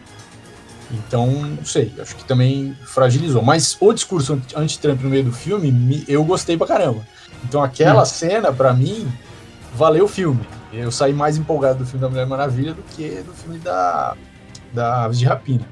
Então, 0.90 1.26
não 1.26 1.64
sei, 1.66 1.92
acho 2.00 2.16
que 2.16 2.24
também 2.24 2.74
fragilizou. 2.86 3.42
Mas 3.42 3.76
o 3.78 3.92
discurso 3.92 4.40
anti-Trump 4.56 5.02
no 5.02 5.10
meio 5.10 5.24
do 5.24 5.32
filme, 5.32 5.70
me, 5.70 6.02
eu 6.08 6.24
gostei 6.24 6.56
pra 6.56 6.66
caramba. 6.66 7.06
Então, 7.44 7.62
aquela 7.62 8.02
hum. 8.02 8.06
cena, 8.06 8.52
para 8.52 8.72
mim, 8.72 9.06
valeu 9.74 10.04
o 10.04 10.08
filme. 10.08 10.40
Eu 10.72 10.90
saí 10.90 11.12
mais 11.12 11.36
empolgado 11.36 11.80
do 11.80 11.86
filme 11.86 12.00
da 12.00 12.08
Mulher 12.08 12.26
Maravilha 12.26 12.74
do 12.74 12.82
que 12.82 13.22
do 13.22 13.32
filme 13.32 13.58
da, 13.58 14.14
da 14.72 15.04
Aves 15.04 15.18
de 15.18 15.24
Rapina. 15.24 15.66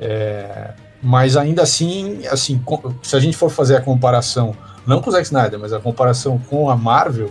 É, 0.00 0.72
mas 1.02 1.36
ainda 1.36 1.62
assim, 1.62 2.26
assim, 2.26 2.62
se 3.02 3.14
a 3.14 3.20
gente 3.20 3.36
for 3.36 3.50
fazer 3.50 3.76
a 3.76 3.80
comparação, 3.80 4.56
não 4.86 5.00
com 5.00 5.10
o 5.10 5.12
Zack 5.12 5.24
Snyder, 5.24 5.58
mas 5.58 5.72
a 5.72 5.78
comparação 5.78 6.38
com 6.38 6.68
a 6.68 6.76
Marvel, 6.76 7.30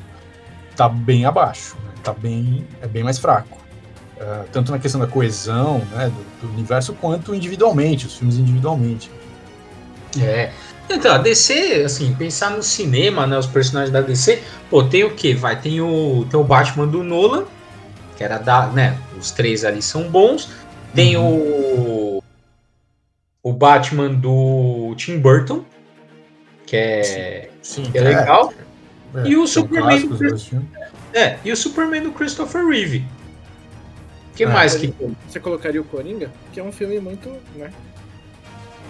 tá 0.75 0.87
bem 0.87 1.25
abaixo, 1.25 1.75
né? 1.83 1.91
tá 2.03 2.13
bem, 2.13 2.67
é 2.81 2.87
bem 2.87 3.03
mais 3.03 3.17
fraco. 3.17 3.57
Uh, 4.15 4.47
tanto 4.51 4.71
na 4.71 4.79
questão 4.79 5.01
da 5.01 5.07
coesão 5.07 5.79
né, 5.91 6.09
do, 6.09 6.47
do, 6.47 6.53
universo, 6.53 6.93
quanto 6.93 7.33
individualmente, 7.35 8.05
os 8.05 8.15
filmes 8.15 8.37
individualmente. 8.37 9.11
É. 10.21 10.51
Então, 10.89 11.13
a 11.13 11.17
DC, 11.17 11.83
assim, 11.85 12.13
pensar 12.13 12.51
no 12.51 12.61
cinema, 12.61 13.25
né, 13.25 13.37
os 13.37 13.47
personagens 13.47 13.91
da 13.91 14.01
DC, 14.01 14.41
pô, 14.69 14.83
tem 14.83 15.03
o 15.03 15.15
quê? 15.15 15.33
Vai, 15.33 15.59
tem 15.59 15.81
o, 15.81 16.25
tem 16.29 16.39
o 16.39 16.43
Batman 16.43 16.85
do 16.85 17.03
Nolan, 17.03 17.45
que 18.15 18.23
era 18.23 18.37
da, 18.37 18.67
né, 18.67 18.97
os 19.17 19.31
três 19.31 19.63
ali 19.65 19.81
são 19.81 20.09
bons, 20.09 20.49
tem 20.93 21.17
uhum. 21.17 22.19
o 22.19 22.23
o 23.43 23.51
Batman 23.51 24.07
do 24.07 24.95
Tim 24.95 25.19
Burton, 25.19 25.65
que 26.65 26.77
é, 26.77 27.49
sim, 27.61 27.83
sim, 27.83 27.91
que 27.91 27.97
é, 27.97 28.01
é 28.01 28.03
legal. 28.05 28.53
É, 29.15 29.27
e 29.27 29.35
o 29.35 29.45
Superman 29.45 30.07
do. 30.07 30.17
É, 31.13 31.37
e 31.43 31.51
o 31.51 31.57
Superman 31.57 32.03
do 32.03 32.13
Christopher 32.13 32.65
Reeve. 32.65 33.05
O 34.31 34.35
que 34.35 34.45
é, 34.45 34.47
mais 34.47 34.75
que 34.75 34.91
você 35.27 35.39
colocaria 35.39 35.81
o 35.81 35.83
Coringa? 35.83 36.31
Que 36.53 36.59
é 36.59 36.63
um 36.63 36.71
filme 36.71 36.99
muito, 36.99 37.29
né? 37.55 37.69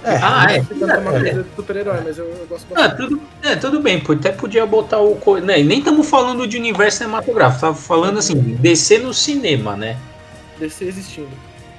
É, 0.04 0.20
ah, 0.22 0.48
é. 0.50 0.58
é. 0.58 1.44
super-herói, 1.56 2.02
mas 2.04 2.18
eu, 2.18 2.26
eu 2.26 2.46
gosto 2.48 2.68
bastante. 2.68 2.92
Ah, 2.92 2.96
tudo, 2.96 3.22
é, 3.42 3.56
tudo 3.56 3.80
bem, 3.80 4.04
até 4.08 4.32
podia 4.32 4.66
botar 4.66 5.00
o. 5.00 5.18
Né, 5.42 5.64
nem 5.64 5.80
estamos 5.80 6.10
falando 6.10 6.46
de 6.48 6.58
universo 6.58 7.00
cinematográfico, 7.00 7.62
tava 7.62 7.76
falando 7.76 8.20
assim, 8.20 8.36
descer 8.36 9.02
no 9.02 9.14
cinema, 9.14 9.76
né? 9.76 9.98
DC 10.60 10.86
existindo. 10.86 11.30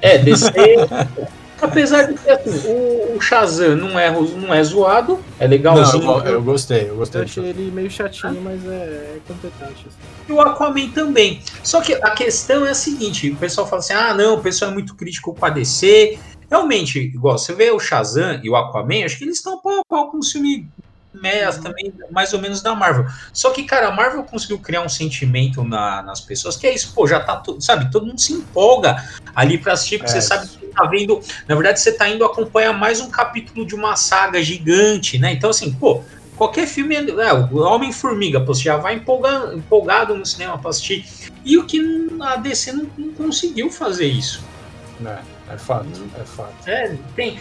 É, 0.01 0.19
DC. 0.19 0.53
Apesar 1.63 2.03
de 2.03 2.15
que 2.15 2.29
assim, 2.29 2.69
o, 2.69 3.17
o, 3.17 3.21
Shazam 3.21 3.77
não 3.77 3.99
é, 3.99 4.11
não 4.11 4.53
é 4.53 4.63
zoado, 4.63 5.19
é 5.39 5.47
legalzinho. 5.47 6.05
Não, 6.05 6.19
eu, 6.19 6.35
eu, 6.35 6.43
gostei, 6.43 6.91
eu 6.91 6.97
gostei. 6.97 7.23
Eu 7.23 7.25
achei 7.25 7.45
ele 7.45 7.71
meio 7.71 7.91
chatinho, 7.91 8.41
mas 8.43 8.67
é, 8.67 9.17
é 9.17 9.19
competente. 9.27 9.87
Assim. 9.87 9.97
E 10.29 10.33
o 10.33 10.41
Aquaman 10.41 10.91
também. 10.91 11.41
Só 11.63 11.81
que 11.81 11.95
a 11.95 12.11
questão 12.11 12.67
é 12.67 12.71
a 12.71 12.75
seguinte: 12.75 13.31
o 13.31 13.37
pessoal 13.37 13.67
fala 13.67 13.81
assim, 13.81 13.95
ah, 13.95 14.13
não, 14.13 14.35
o 14.35 14.41
pessoal 14.41 14.71
é 14.73 14.75
muito 14.75 14.95
crítico 14.95 15.35
com 15.35 15.47
a 15.47 15.51
DC. 15.51 16.19
Realmente, 16.55 17.01
igual 17.01 17.37
você 17.37 17.53
vê 17.53 17.73
o 17.73 17.81
Shazam 17.81 18.39
e 18.41 18.49
o 18.49 18.55
Aquaman, 18.55 19.05
acho 19.05 19.19
que 19.19 19.25
eles 19.25 19.39
estão 19.39 19.61
pau 19.61 19.81
a 19.81 19.83
pau 19.85 20.09
com 20.09 20.19
um 20.19 20.23
filme 20.23 20.69
meias 21.13 21.59
também, 21.59 21.93
mais 22.13 22.33
ou 22.33 22.41
menos 22.41 22.63
da 22.63 22.77
Marvel. 22.77 23.07
Só 23.33 23.51
que, 23.51 23.65
cara, 23.65 23.89
a 23.89 23.91
Marvel 23.91 24.23
conseguiu 24.23 24.61
criar 24.61 24.83
um 24.83 24.89
sentimento 24.89 25.65
na, 25.65 26.01
nas 26.03 26.21
pessoas 26.21 26.57
que 26.57 26.65
é 26.65 26.73
isso, 26.73 26.93
pô, 26.95 27.09
já 27.09 27.19
tá, 27.19 27.43
sabe, 27.59 27.91
todo 27.91 28.07
mundo 28.07 28.21
se 28.21 28.33
empolga 28.35 29.03
ali 29.35 29.59
pra 29.59 29.73
assistir, 29.73 29.99
porque 29.99 30.13
é. 30.13 30.15
você 30.15 30.23
sabe 30.23 30.47
que 30.47 30.67
tá 30.69 30.85
vendo, 30.85 31.21
na 31.49 31.57
verdade, 31.57 31.81
você 31.81 31.91
tá 31.91 32.09
indo 32.09 32.25
acompanhar 32.25 32.73
mais 32.73 33.01
um 33.01 33.11
capítulo 33.11 33.67
de 33.67 33.75
uma 33.75 33.97
saga 33.97 34.41
gigante, 34.41 35.19
né? 35.19 35.33
Então, 35.33 35.51
assim, 35.51 35.73
pô, 35.73 36.05
qualquer 36.37 36.69
filme, 36.69 36.95
é, 36.95 37.33
o 37.33 37.59
Homem-Formiga, 37.63 38.39
você 38.39 38.63
já 38.63 38.77
vai 38.77 38.95
empolgado, 38.95 39.59
empolgado 39.59 40.15
no 40.15 40.25
cinema 40.25 40.57
pra 40.57 40.71
assistir. 40.71 41.05
E 41.45 41.59
o 41.59 41.67
que 41.67 41.81
a 42.21 42.37
DC 42.37 42.73
não, 42.73 42.87
não 42.97 43.13
conseguiu 43.13 43.71
fazer 43.73 44.07
isso. 44.07 44.41
É, 45.05 45.34
é 45.51 45.59
fato, 45.59 45.87
é 46.21 46.25
fato. 46.25 46.55
É, 46.67 46.97
tem. 47.15 47.39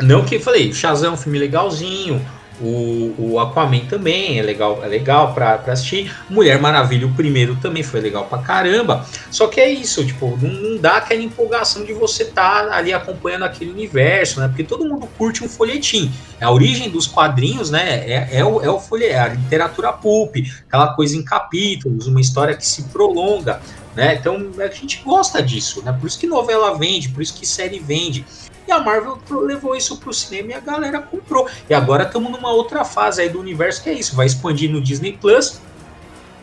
Não 0.00 0.24
que 0.24 0.38
falei, 0.38 0.72
Shazam 0.72 1.10
é 1.10 1.14
um 1.14 1.16
filme 1.16 1.38
legalzinho, 1.38 2.24
o, 2.62 3.14
o 3.18 3.40
Aquaman 3.40 3.86
também 3.86 4.38
é 4.38 4.42
legal, 4.42 4.84
é 4.84 4.86
legal 4.86 5.34
pra, 5.34 5.58
pra 5.58 5.72
assistir. 5.72 6.14
Mulher 6.30 6.60
Maravilha, 6.60 7.06
o 7.06 7.12
primeiro 7.12 7.56
também 7.56 7.82
foi 7.82 8.00
legal 8.00 8.26
pra 8.26 8.38
caramba. 8.38 9.04
Só 9.30 9.48
que 9.48 9.60
é 9.60 9.68
isso, 9.68 10.04
tipo, 10.06 10.38
não, 10.40 10.50
não 10.50 10.78
dá 10.78 10.98
aquela 10.98 11.22
empolgação 11.22 11.84
de 11.84 11.92
você 11.92 12.22
estar 12.24 12.68
tá 12.68 12.76
ali 12.76 12.92
acompanhando 12.92 13.44
aquele 13.44 13.72
universo, 13.72 14.40
né? 14.40 14.48
Porque 14.48 14.62
todo 14.62 14.84
mundo 14.84 15.08
curte 15.18 15.42
um 15.42 15.48
folhetim. 15.48 16.12
A 16.40 16.50
origem 16.50 16.90
dos 16.90 17.06
quadrinhos, 17.06 17.70
né? 17.70 18.04
É, 18.08 18.28
é, 18.38 18.44
o, 18.44 18.60
é 18.62 18.70
o 18.70 18.78
folhetim, 18.78 19.14
é 19.14 19.18
a 19.18 19.28
literatura 19.28 19.92
pulp, 19.92 20.36
aquela 20.68 20.94
coisa 20.94 21.16
em 21.16 21.24
capítulos, 21.24 22.06
uma 22.06 22.20
história 22.20 22.56
que 22.56 22.66
se 22.66 22.84
prolonga. 22.84 23.60
Né? 23.94 24.14
Então 24.14 24.50
a 24.58 24.68
gente 24.68 25.02
gosta 25.04 25.42
disso, 25.42 25.82
né? 25.84 25.92
Por 25.92 26.06
isso 26.06 26.18
que 26.18 26.26
novela 26.26 26.76
vende, 26.78 27.10
por 27.10 27.22
isso 27.22 27.34
que 27.34 27.46
série 27.46 27.78
vende. 27.78 28.24
E 28.66 28.72
a 28.72 28.80
Marvel 28.80 29.18
levou 29.30 29.76
isso 29.76 29.96
pro 29.98 30.12
cinema 30.12 30.52
e 30.52 30.54
a 30.54 30.60
galera 30.60 31.00
comprou. 31.00 31.48
E 31.68 31.74
agora 31.74 32.04
estamos 32.04 32.30
numa 32.30 32.50
outra 32.50 32.84
fase 32.84 33.20
aí 33.20 33.28
do 33.28 33.40
universo 33.40 33.82
que 33.82 33.90
é 33.90 33.92
isso, 33.92 34.16
vai 34.16 34.26
expandir 34.26 34.70
no 34.70 34.80
Disney 34.80 35.12
Plus. 35.12 35.60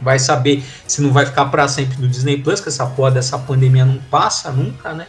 Vai 0.02 0.18
saber 0.18 0.64
se 0.88 1.02
não 1.02 1.12
vai 1.12 1.26
ficar 1.26 1.46
para 1.46 1.68
sempre 1.68 2.00
no 2.02 2.08
Disney 2.08 2.38
Plus, 2.38 2.62
que 2.62 2.70
essa 2.70 2.86
porra 2.86 3.12
dessa 3.12 3.38
pandemia 3.38 3.84
não 3.84 3.98
passa 4.10 4.50
nunca, 4.50 4.94
né? 4.94 5.08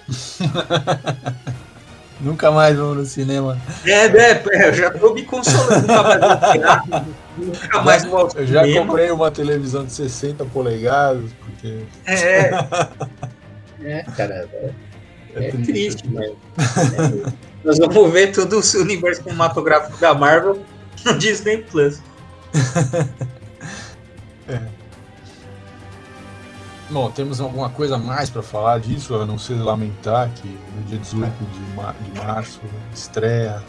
nunca 2.21 2.51
mais 2.51 2.77
vamos 2.77 2.97
no 2.97 3.05
cinema. 3.05 3.57
É, 3.85 4.07
é, 4.07 4.43
é 4.53 4.69
eu 4.69 4.75
já 4.75 4.91
tô 4.91 5.15
me 5.15 5.23
consolando. 5.23 5.83
Nunca 5.83 6.03
mais 6.03 6.21
vou 6.21 7.05
nunca 7.41 7.83
mais 7.83 8.05
vou 8.05 8.29
Eu 8.35 8.47
já 8.47 8.63
comprei 8.73 9.11
uma 9.11 9.31
televisão 9.31 9.85
de 9.85 9.93
60 9.93 10.45
polegadas, 10.47 11.31
porque. 11.41 11.79
É. 12.07 12.51
é, 13.83 14.03
cara. 14.17 14.49
É. 14.53 14.71
É, 15.35 15.49
é 15.49 15.51
triste, 15.53 16.09
mas. 16.09 16.31
É, 16.31 17.33
nós 17.65 17.79
vamos 17.79 18.13
ver 18.13 18.33
todo 18.33 18.59
o 18.59 18.81
universo 18.81 19.23
cinematográfico 19.23 19.99
da 19.99 20.15
Marvel 20.15 20.63
no 21.05 21.19
Disney 21.19 21.59
Plus. 21.59 22.03
é. 24.49 24.61
Bom, 26.91 27.09
temos 27.11 27.41
alguma 27.41 27.71
coisa 27.71 27.97
mais 27.97 28.29
para 28.29 28.43
falar 28.43 28.81
disso, 28.81 29.15
a 29.15 29.25
não 29.25 29.39
ser 29.39 29.55
lamentar 29.55 30.29
que 30.31 30.49
no 30.75 30.83
dia 30.83 30.99
18 30.99 31.33
de, 31.33 31.77
mar 31.77 31.95
de 32.01 32.19
março 32.19 32.61
estreia. 32.93 33.63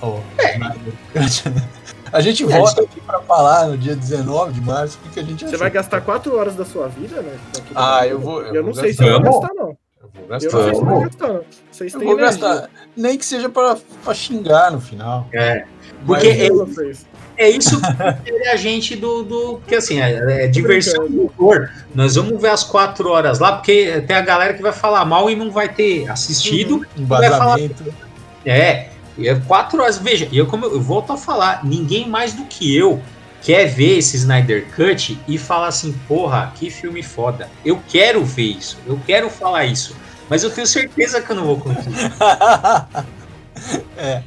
Oh, 0.00 0.18
é. 0.38 0.58
A 2.14 2.20
gente 2.20 2.44
volta 2.44 2.80
aqui 2.80 3.00
para 3.00 3.18
falar 3.22 3.66
no 3.66 3.76
dia 3.76 3.96
19 3.96 4.52
de 4.52 4.60
março, 4.60 4.96
porque 5.02 5.18
a 5.18 5.22
gente 5.24 5.44
Você 5.44 5.56
vai 5.56 5.68
gastar 5.68 6.00
4 6.00 6.36
horas 6.36 6.54
da 6.54 6.64
sua 6.64 6.86
vida, 6.86 7.20
né? 7.20 7.36
Ah, 7.74 8.06
eu 8.06 8.20
vou. 8.20 8.40
Eu, 8.40 8.54
eu 8.54 8.62
vou 8.62 8.72
não 8.72 8.80
sei 8.80 8.92
se 8.92 9.04
eu 9.04 9.20
vou 9.20 9.40
gastar, 9.40 9.54
não 9.54 9.76
vou 10.14 10.28
gastar. 10.28 10.58
Eu 10.58 10.72
não 10.72 10.84
vou 10.84 11.00
gastar. 11.00 11.40
Vocês 11.72 11.92
têm 11.92 12.02
eu 12.02 12.06
vou 12.06 12.16
gastar. 12.16 12.70
Nem 12.96 13.18
que 13.18 13.26
seja 13.26 13.48
pra, 13.48 13.76
pra 14.04 14.14
xingar 14.14 14.70
no 14.70 14.80
final. 14.80 15.26
É. 15.32 15.64
Porque 16.06 16.28
é, 16.28 16.48
é, 17.36 17.50
isso 17.50 17.80
que 17.80 18.30
é 18.30 18.52
a 18.52 18.56
gente 18.56 18.94
do. 18.94 19.24
do 19.24 19.54
porque 19.58 19.74
assim, 19.74 20.00
é, 20.00 20.44
é 20.44 20.46
diversão 20.46 21.08
do 21.08 21.32
humor. 21.36 21.68
Nós 21.92 22.14
vamos 22.14 22.40
ver 22.40 22.50
as 22.50 22.62
quatro 22.62 23.08
horas 23.08 23.40
lá, 23.40 23.56
porque 23.56 24.00
tem 24.02 24.14
a 24.14 24.20
galera 24.20 24.54
que 24.54 24.62
vai 24.62 24.72
falar 24.72 25.04
mal 25.04 25.28
e 25.28 25.34
não 25.34 25.50
vai 25.50 25.68
ter 25.68 26.08
assistido. 26.08 26.86
Uhum. 26.96 27.06
Falar, 27.08 27.58
é. 28.46 28.93
É 29.18 29.34
quatro 29.34 29.82
horas. 29.82 29.98
Veja, 29.98 30.28
eu, 30.32 30.46
como 30.46 30.66
eu, 30.66 30.74
eu 30.74 30.80
volto 30.80 31.12
a 31.12 31.16
falar, 31.16 31.64
ninguém 31.64 32.08
mais 32.08 32.32
do 32.32 32.44
que 32.44 32.76
eu 32.76 33.00
quer 33.42 33.66
ver 33.66 33.98
esse 33.98 34.16
Snyder 34.16 34.66
Cut 34.74 35.18
e 35.28 35.36
falar 35.36 35.68
assim, 35.68 35.92
porra, 36.08 36.52
que 36.54 36.70
filme 36.70 37.02
foda. 37.02 37.50
Eu 37.64 37.80
quero 37.88 38.24
ver 38.24 38.42
isso, 38.42 38.78
eu 38.86 38.98
quero 39.06 39.28
falar 39.28 39.66
isso. 39.66 39.94
Mas 40.28 40.42
eu 40.42 40.50
tenho 40.50 40.66
certeza 40.66 41.20
que 41.20 41.30
eu 41.30 41.36
não 41.36 41.44
vou 41.44 41.60
conseguir. 41.60 41.96
é, 43.98 44.22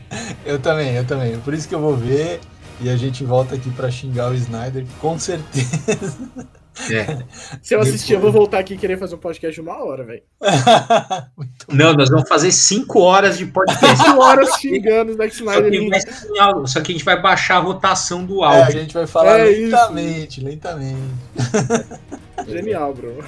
eu 0.46 0.60
também, 0.60 0.94
eu 0.94 1.06
também. 1.06 1.40
Por 1.40 1.54
isso 1.54 1.68
que 1.68 1.74
eu 1.74 1.80
vou 1.80 1.96
ver 1.96 2.40
e 2.80 2.90
a 2.90 2.96
gente 2.96 3.24
volta 3.24 3.56
aqui 3.56 3.72
para 3.72 3.90
xingar 3.90 4.32
o 4.32 4.36
Snyder, 4.36 4.86
com 5.00 5.18
certeza. 5.18 6.18
É. 6.92 7.24
Se 7.62 7.74
eu 7.74 7.82
assistir, 7.82 8.14
eu 8.14 8.20
vou 8.20 8.32
voltar 8.32 8.60
aqui 8.60 8.76
e 8.76 8.78
querer 8.78 8.98
fazer 8.98 9.16
um 9.16 9.20
podcast 9.20 9.54
de 9.56 9.62
uma 9.62 9.84
hora, 9.84 10.04
velho. 10.04 10.22
Não, 11.70 11.94
nós 11.94 12.10
vamos 12.10 12.28
fazer 12.28 12.52
cinco 12.52 13.00
horas 13.00 13.38
de 13.38 13.46
podcast. 13.46 13.98
cinco 13.98 14.22
horas 14.22 14.50
xingando 14.60 15.12
o 15.12 15.16
Zack 15.16 15.34
Snyder. 15.34 16.02
Só 16.02 16.62
que, 16.64 16.68
só 16.70 16.82
que, 16.82 16.92
a 16.92 16.96
gente 16.96 17.06
vai 17.06 17.22
baixar 17.22 17.58
a 17.58 17.60
rotação 17.60 18.24
do 18.26 18.44
áudio. 18.44 18.62
É, 18.62 18.68
a 18.68 18.82
gente 18.82 18.94
vai 18.94 19.08
falar 19.08 19.40
é 19.40 19.46
lentamente, 19.46 20.40
isso. 20.40 20.48
lentamente. 20.48 20.98
Genial, 22.48 22.94
bro. 22.94 23.24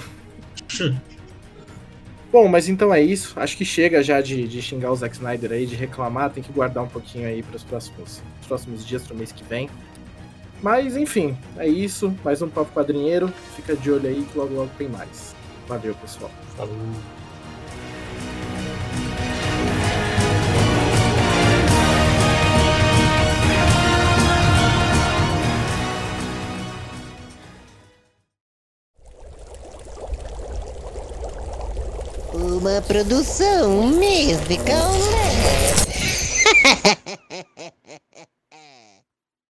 Bom, 2.31 2.47
mas 2.47 2.69
então 2.69 2.93
é 2.93 3.01
isso. 3.01 3.33
Acho 3.39 3.57
que 3.57 3.65
chega 3.65 4.03
já 4.03 4.21
de, 4.21 4.47
de 4.47 4.61
xingar 4.61 4.91
o 4.91 4.95
Zack 4.95 5.15
Snyder 5.15 5.51
aí, 5.51 5.65
de 5.65 5.75
reclamar. 5.75 6.29
Tem 6.29 6.43
que 6.43 6.51
guardar 6.51 6.83
um 6.83 6.87
pouquinho 6.87 7.27
aí 7.27 7.41
para 7.41 7.55
os 7.55 7.63
próximos, 7.63 8.21
próximos 8.47 8.85
dias, 8.85 9.01
para 9.01 9.15
o 9.15 9.17
mês 9.17 9.31
que 9.31 9.43
vem. 9.43 9.67
Mas 10.61 10.97
enfim, 10.97 11.37
é 11.57 11.67
isso. 11.67 12.13
Mais 12.23 12.41
um 12.41 12.49
Papo 12.49 12.71
Quadrinheiro. 12.73 13.31
Fica 13.55 13.75
de 13.75 13.91
olho 13.91 14.07
aí 14.07 14.25
que 14.29 14.37
logo 14.37 14.53
logo 14.53 14.71
tem 14.77 14.89
mais. 14.89 15.33
Valeu, 15.67 15.95
pessoal. 15.95 16.31
Falou. 16.57 16.75
Uma 32.33 32.81
produção 32.81 33.87
musical. 33.87 34.91